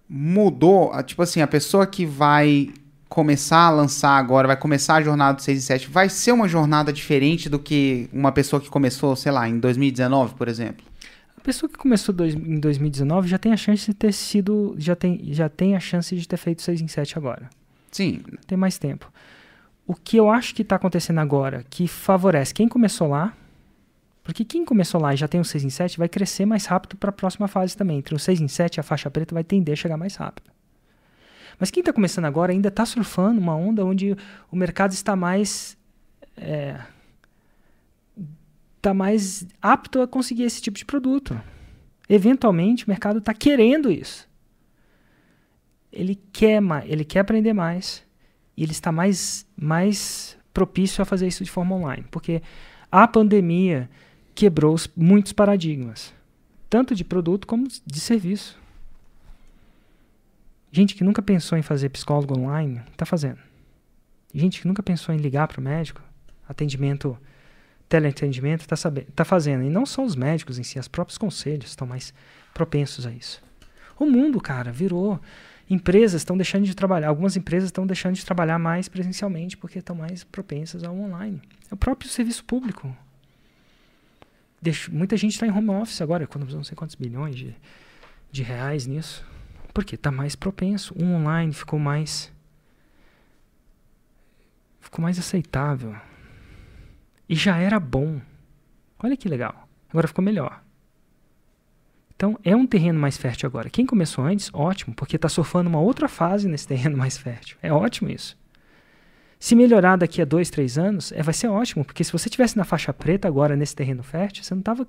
mudou, 0.08 0.92
tipo 1.04 1.22
assim, 1.22 1.42
a 1.42 1.48
pessoa 1.48 1.88
que 1.88 2.06
vai 2.06 2.70
começar 3.10 3.66
a 3.66 3.70
lançar 3.72 4.12
agora, 4.18 4.48
vai 4.48 4.56
começar 4.58 4.96
a 4.96 5.02
jornada 5.02 5.38
do 5.38 5.42
6 5.42 5.60
e 5.60 5.62
7, 5.62 5.90
vai 5.90 6.08
ser 6.08 6.32
uma 6.32 6.48
jornada 6.48 6.94
diferente 6.94 7.50
do 7.50 7.60
que 7.60 8.08
uma 8.14 8.32
pessoa 8.32 8.62
que 8.62 8.70
começou, 8.70 9.16
sei 9.16 9.32
lá, 9.32 9.50
em 9.50 9.60
2019, 9.60 10.36
por 10.36 10.48
exemplo? 10.48 10.86
A 11.36 11.42
pessoa 11.42 11.70
que 11.70 11.78
começou 11.78 12.14
dois- 12.14 12.36
em 12.36 12.60
2019 12.60 13.28
já 13.28 13.38
tem 13.38 13.52
a 13.52 13.58
chance 13.58 13.86
de 13.88 13.94
ter 13.96 14.14
sido. 14.14 14.76
Já 14.78 14.96
tem, 14.96 15.20
já 15.34 15.50
tem 15.50 15.76
a 15.76 15.80
chance 15.80 16.16
de 16.16 16.28
ter 16.28 16.38
feito 16.38 16.62
6 16.62 16.80
em 16.82 16.88
7 16.88 17.18
agora. 17.18 17.50
Sim, 17.92 18.22
tem 18.46 18.56
mais 18.58 18.78
tempo. 18.78 19.12
O 19.92 19.94
que 19.94 20.16
eu 20.16 20.30
acho 20.30 20.56
que 20.56 20.62
está 20.62 20.78
acontecendo 20.78 21.20
agora, 21.20 21.66
que 21.70 21.86
favorece 21.86 22.54
quem 22.54 22.66
começou 22.66 23.10
lá, 23.10 23.36
porque 24.24 24.46
quem 24.46 24.64
começou 24.64 25.02
lá 25.02 25.14
e 25.14 25.18
já 25.18 25.28
tem 25.28 25.42
o 25.42 25.44
6 25.44 25.66
em 25.66 25.70
7 25.70 25.98
vai 25.98 26.08
crescer 26.08 26.46
mais 26.46 26.66
rápido 26.66 26.96
para 26.96 27.10
a 27.10 27.12
próxima 27.12 27.46
fase 27.46 27.76
também. 27.76 27.98
Entre 27.98 28.16
o 28.16 28.18
6 28.18 28.40
em 28.40 28.48
7 28.48 28.78
e 28.78 28.80
a 28.80 28.84
faixa 28.84 29.12
preta 29.12 29.36
vai 29.36 29.44
tender 29.44 29.74
a 29.74 29.76
chegar 29.76 29.98
mais 29.98 30.16
rápido. 30.16 30.50
Mas 31.60 31.70
quem 31.70 31.82
está 31.82 31.92
começando 31.92 32.24
agora 32.24 32.54
ainda 32.54 32.70
está 32.70 32.86
surfando 32.86 33.42
uma 33.42 33.54
onda 33.54 33.84
onde 33.84 34.16
o 34.50 34.56
mercado 34.56 34.94
está 34.94 35.14
mais. 35.14 35.78
é, 36.38 36.80
tá 38.82 38.94
mais 38.94 39.46
apto 39.62 40.02
a 40.02 40.08
conseguir 40.08 40.44
esse 40.44 40.62
tipo 40.62 40.78
de 40.78 40.86
produto. 40.86 41.38
Eventualmente, 42.08 42.86
o 42.86 42.90
mercado 42.90 43.20
está 43.20 43.34
querendo 43.34 43.92
isso. 43.92 44.26
Ele 45.92 46.18
quer 46.32 46.62
ele 46.86 47.04
quer 47.04 47.20
aprender 47.20 47.52
mais 47.52 48.10
e 48.62 48.64
ele 48.64 48.74
está 48.74 48.92
mais, 48.92 49.44
mais 49.60 50.38
propício 50.54 51.02
a 51.02 51.06
fazer 51.06 51.26
isso 51.28 51.44
de 51.44 51.50
forma 51.50 51.76
online, 51.76 52.06
porque 52.12 52.44
a 52.92 53.08
pandemia 53.08 53.90
quebrou 54.36 54.76
os- 54.76 54.88
muitos 54.96 55.34
paradigmas, 55.34 56.14
tanto 56.70 56.94
de 56.94 57.04
produto 57.04 57.48
como 57.48 57.68
de 57.68 58.00
serviço. 58.00 58.56
Gente 60.72 60.94
que 60.94 61.04
nunca 61.04 61.24
pensou 61.24 61.58
em 61.58 61.64
fazer 61.64 61.90
psicólogo 61.90 62.38
online, 62.38 62.84
está 62.92 63.04
fazendo. 63.04 63.40
Gente 64.32 64.62
que 64.62 64.68
nunca 64.68 64.84
pensou 64.84 65.14
em 65.16 65.18
ligar 65.18 65.48
para 65.48 65.60
o 65.60 65.64
médico, 65.64 66.00
atendimento, 66.48 67.18
teleatendimento, 67.90 68.64
está 68.72 68.92
tá 69.16 69.26
fazendo. 69.26 69.64
E 69.64 69.72
não 69.72 69.88
só 69.88 70.06
os 70.06 70.16
médicos 70.16 70.60
em 70.60 70.64
si, 70.64 70.78
os 70.78 70.88
próprios 70.88 71.18
conselhos 71.18 71.72
estão 71.72 71.88
mais 71.88 72.14
propensos 72.54 73.08
a 73.08 73.12
isso. 73.12 73.42
O 73.98 74.06
mundo, 74.06 74.40
cara, 74.40 74.72
virou. 74.72 75.20
Empresas 75.74 76.20
estão 76.22 76.36
deixando 76.36 76.66
de 76.66 76.76
trabalhar, 76.76 77.08
algumas 77.08 77.38
empresas 77.38 77.68
estão 77.70 77.88
deixando 77.88 78.16
de 78.16 78.26
trabalhar 78.26 78.60
mais 78.60 78.90
presencialmente 78.90 79.56
porque 79.56 79.80
estão 79.80 79.96
mais 79.96 80.22
propensas 80.22 80.84
ao 80.84 80.94
online. 80.94 81.42
É 81.70 81.74
o 81.74 81.78
próprio 81.78 82.10
serviço 82.10 82.44
público. 82.44 82.94
Deixa- 84.62 84.92
muita 84.92 85.16
gente 85.16 85.32
está 85.32 85.48
em 85.48 85.52
home 85.52 85.70
office 85.70 86.02
agora, 86.02 86.26
economizou 86.26 86.58
não 86.58 86.66
sei 86.66 86.76
quantos 86.76 86.96
bilhões 86.96 87.36
de, 87.38 87.56
de 88.30 88.44
reais 88.44 88.86
nisso. 88.86 89.26
Porque 89.74 89.96
está 89.96 90.12
mais 90.12 90.36
propenso. 90.36 90.94
O 90.94 91.04
online 91.06 91.54
ficou 91.54 91.80
mais. 91.80 92.30
Ficou 94.82 95.02
mais 95.02 95.18
aceitável. 95.18 95.96
E 97.30 97.34
já 97.36 97.58
era 97.58 97.80
bom. 97.80 98.20
Olha 99.00 99.16
que 99.16 99.30
legal. 99.30 99.70
Agora 99.90 100.06
ficou 100.10 100.22
melhor. 100.24 100.62
Então 102.22 102.38
é 102.44 102.56
um 102.56 102.68
terreno 102.68 103.00
mais 103.00 103.18
fértil 103.18 103.48
agora. 103.48 103.68
Quem 103.68 103.84
começou 103.84 104.24
antes, 104.24 104.52
ótimo, 104.54 104.94
porque 104.94 105.16
está 105.16 105.28
surfando 105.28 105.68
uma 105.68 105.80
outra 105.80 106.08
fase 106.08 106.48
nesse 106.48 106.68
terreno 106.70 106.96
mais 106.96 107.18
fértil. 107.18 107.58
É 107.64 107.74
ótimo 107.74 108.12
isso. 108.12 108.38
Se 109.40 109.56
melhorar 109.56 109.96
daqui 109.96 110.22
a 110.22 110.26
dois, 110.26 110.52
três 110.52 110.78
anos, 110.78 111.12
é, 111.14 111.24
vai 111.24 111.34
ser 111.34 111.48
ótimo, 111.48 111.84
porque 111.84 112.04
se 112.04 112.12
você 112.12 112.30
tivesse 112.30 112.56
na 112.56 112.64
faixa 112.64 112.94
preta 112.94 113.28
agora 113.28 113.56
nesse 113.56 113.76
terreno 113.76 114.04
fértil, 114.04 114.44
você 114.44 114.54
não 114.54 114.60
estava 114.60 114.88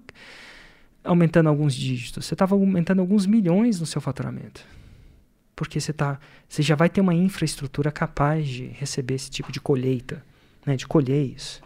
aumentando 1.02 1.48
alguns 1.48 1.74
dígitos, 1.74 2.26
você 2.26 2.34
estava 2.34 2.54
aumentando 2.54 3.00
alguns 3.00 3.24
milhões 3.24 3.80
no 3.80 3.86
seu 3.86 4.02
faturamento. 4.02 4.62
Porque 5.56 5.80
você, 5.80 5.90
tá, 5.90 6.20
você 6.46 6.60
já 6.60 6.74
vai 6.74 6.90
ter 6.90 7.00
uma 7.00 7.14
infraestrutura 7.14 7.90
capaz 7.90 8.46
de 8.46 8.66
receber 8.66 9.14
esse 9.14 9.30
tipo 9.30 9.50
de 9.50 9.58
colheita, 9.58 10.22
né, 10.66 10.76
de 10.76 10.86
colher 10.86 11.24
isso. 11.34 11.62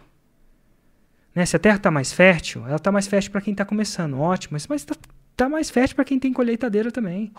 Né, 1.35 1.45
se 1.45 1.57
a 1.57 1.59
terra 1.59 1.75
está 1.75 1.91
mais 1.91 2.13
fértil, 2.13 2.65
ela 2.65 2.77
está 2.77 2.89
mais 2.89 3.05
fértil 3.05 3.33
para 3.33 3.41
quem 3.41 3.51
está 3.51 3.65
começando, 3.65 4.17
ótimo, 4.17 4.57
mas 4.69 4.81
está 4.81 4.95
tá 5.37 5.47
mais 5.47 5.69
fértil 5.69 5.95
para 5.95 6.03
quem 6.05 6.19
tem 6.19 6.33
colheitadeira 6.33 6.91
também. 6.91 7.31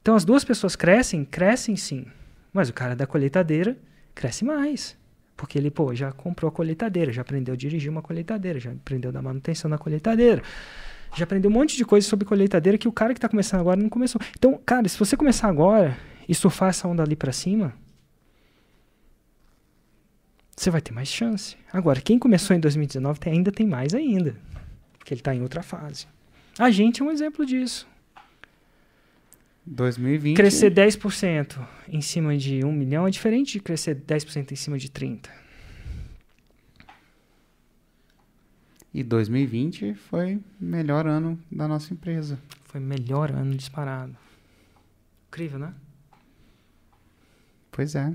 Então 0.00 0.14
as 0.14 0.24
duas 0.24 0.44
pessoas 0.44 0.76
crescem, 0.76 1.24
crescem 1.24 1.74
sim, 1.76 2.06
mas 2.52 2.68
o 2.68 2.72
cara 2.72 2.94
da 2.94 3.06
colheitadeira 3.06 3.76
cresce 4.14 4.44
mais. 4.44 4.96
Porque 5.36 5.58
ele, 5.58 5.70
pô, 5.70 5.94
já 5.94 6.12
comprou 6.12 6.48
a 6.48 6.52
colheitadeira, 6.52 7.12
já 7.12 7.22
aprendeu 7.22 7.54
a 7.54 7.56
dirigir 7.56 7.90
uma 7.90 8.02
colheitadeira, 8.02 8.60
já 8.60 8.70
aprendeu 8.70 9.08
a 9.08 9.12
dar 9.12 9.22
manutenção 9.22 9.68
na 9.68 9.78
colheitadeira, 9.78 10.42
já 11.16 11.24
aprendeu 11.24 11.50
um 11.50 11.54
monte 11.54 11.76
de 11.76 11.84
coisa 11.84 12.06
sobre 12.06 12.26
colheitadeira 12.26 12.76
que 12.78 12.86
o 12.86 12.92
cara 12.92 13.12
que 13.14 13.18
está 13.18 13.28
começando 13.28 13.60
agora 13.60 13.80
não 13.80 13.88
começou. 13.88 14.20
Então, 14.38 14.60
cara, 14.64 14.86
se 14.88 14.98
você 14.98 15.16
começar 15.16 15.48
agora 15.48 15.96
e 16.28 16.34
surfar 16.34 16.68
essa 16.68 16.86
onda 16.86 17.02
ali 17.02 17.16
para 17.16 17.32
cima, 17.32 17.72
você 20.56 20.70
vai 20.70 20.80
ter 20.80 20.92
mais 20.92 21.08
chance. 21.08 21.56
Agora, 21.72 22.00
quem 22.00 22.18
começou 22.18 22.54
em 22.54 22.60
2019 22.60 23.18
tem- 23.18 23.32
ainda 23.32 23.50
tem 23.50 23.66
mais 23.66 23.94
ainda, 23.94 24.36
porque 24.98 25.14
ele 25.14 25.20
está 25.20 25.34
em 25.34 25.42
outra 25.42 25.62
fase. 25.62 26.06
A 26.58 26.70
gente 26.70 27.02
é 27.02 27.04
um 27.04 27.10
exemplo 27.10 27.46
disso. 27.46 27.86
2020. 29.64 30.36
Crescer 30.36 30.72
10% 30.72 31.66
em 31.88 32.00
cima 32.00 32.36
de 32.36 32.64
1 32.64 32.72
milhão 32.72 33.06
é 33.06 33.10
diferente 33.10 33.52
de 33.52 33.60
crescer 33.60 33.94
10% 33.94 34.52
em 34.52 34.56
cima 34.56 34.76
de 34.76 34.90
30. 34.90 35.30
E 38.92 39.02
2020 39.02 39.94
foi 39.94 40.36
o 40.36 40.42
melhor 40.60 41.06
ano 41.06 41.38
da 41.50 41.66
nossa 41.66 41.94
empresa. 41.94 42.38
Foi 42.64 42.80
melhor 42.80 43.30
ano 43.30 43.54
disparado. 43.54 44.14
Incrível, 45.28 45.58
né? 45.58 45.74
Pois 47.70 47.94
é. 47.94 48.12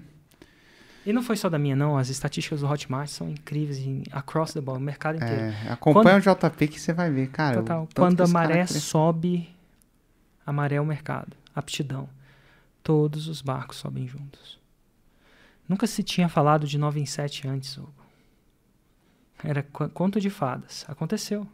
E 1.08 1.14
não 1.14 1.24
foi 1.24 1.38
só 1.38 1.48
da 1.50 1.58
minha, 1.58 1.76
não. 1.76 1.98
As 1.98 2.10
estatísticas 2.10 2.60
do 2.60 2.68
Hotmart 2.68 3.08
são 3.10 3.30
incríveis 3.30 3.78
em 3.80 4.04
across 4.12 4.52
the 4.54 4.60
board, 4.60 4.82
o 4.82 4.86
mercado 4.86 5.16
inteiro. 5.16 5.42
é 5.42 5.72
acompanha 5.72 6.18
o 6.18 6.20
JP 6.22 6.68
que 6.68 6.80
você 6.80 6.92
vai 6.92 7.10
ver, 7.10 7.30
cara. 7.30 7.56
Total. 7.62 7.88
Quando 7.96 8.22
a 8.22 8.28
maré 8.28 8.66
sobe, 8.68 9.50
a 10.46 10.52
maré 10.52 10.76
é 10.76 10.82
o 10.82 10.86
mercado. 10.86 11.36
Aptidão. 11.56 12.10
Todos 12.84 13.28
os 13.30 13.42
barcos 13.42 13.78
sobem 13.78 14.06
juntos. 14.08 14.60
Nunca 15.68 15.88
se 15.88 16.04
tinha 16.04 16.28
falado 16.28 16.68
de 16.68 16.78
9 16.78 17.00
em 17.00 17.06
7 17.06 17.48
antes, 17.48 17.78
Hugo. 17.78 17.94
Era 19.44 19.64
co- 19.64 19.90
conto 19.90 20.20
de 20.20 20.30
fadas. 20.30 20.84
Aconteceu. 20.90 21.48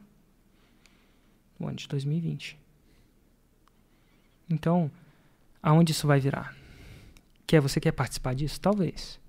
No 1.59 1.67
ano 1.67 1.75
de 1.77 1.87
2020. 1.87 2.57
Então, 4.49 4.89
aonde 5.61 5.91
isso 5.91 6.07
vai 6.07 6.19
virar? 6.19 6.55
Quer, 7.45 7.59
você 7.61 7.79
quer 7.79 7.91
participar 7.91 8.33
disso? 8.35 8.59
Talvez. 8.59 9.19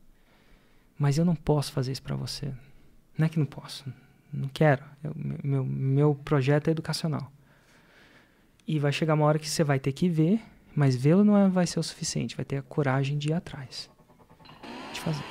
Mas 0.99 1.19
eu 1.19 1.25
não 1.25 1.35
posso 1.35 1.73
fazer 1.73 1.93
isso 1.93 2.03
para 2.03 2.17
você. 2.17 2.53
Não 3.19 3.27
é 3.27 3.29
que 3.29 3.39
não 3.39 3.47
posso. 3.47 3.85
Não 4.33 4.49
quero. 4.49 4.83
Eu- 5.03 5.13
meu, 5.15 5.65
meu 5.65 6.15
projeto 6.15 6.69
é 6.69 6.71
educacional. 6.73 7.31
E 8.67 8.79
vai 8.79 8.93
chegar 8.93 9.15
uma 9.15 9.25
hora 9.27 9.39
que 9.39 9.49
você 9.49 9.63
vai 9.63 9.79
ter 9.79 9.93
que 9.93 10.09
ver, 10.09 10.41
mas 10.75 10.97
vê-lo 10.97 11.25
não 11.25 11.37
é- 11.37 11.49
vai 11.49 11.67
ser 11.67 11.79
o 11.79 11.83
suficiente. 11.83 12.37
Vai 12.37 12.45
ter 12.45 12.57
a 12.59 12.63
coragem 12.63 13.19
de 13.19 13.29
ir 13.31 13.33
atrás. 13.35 13.91
De 14.93 15.01
fazer. 15.01 15.23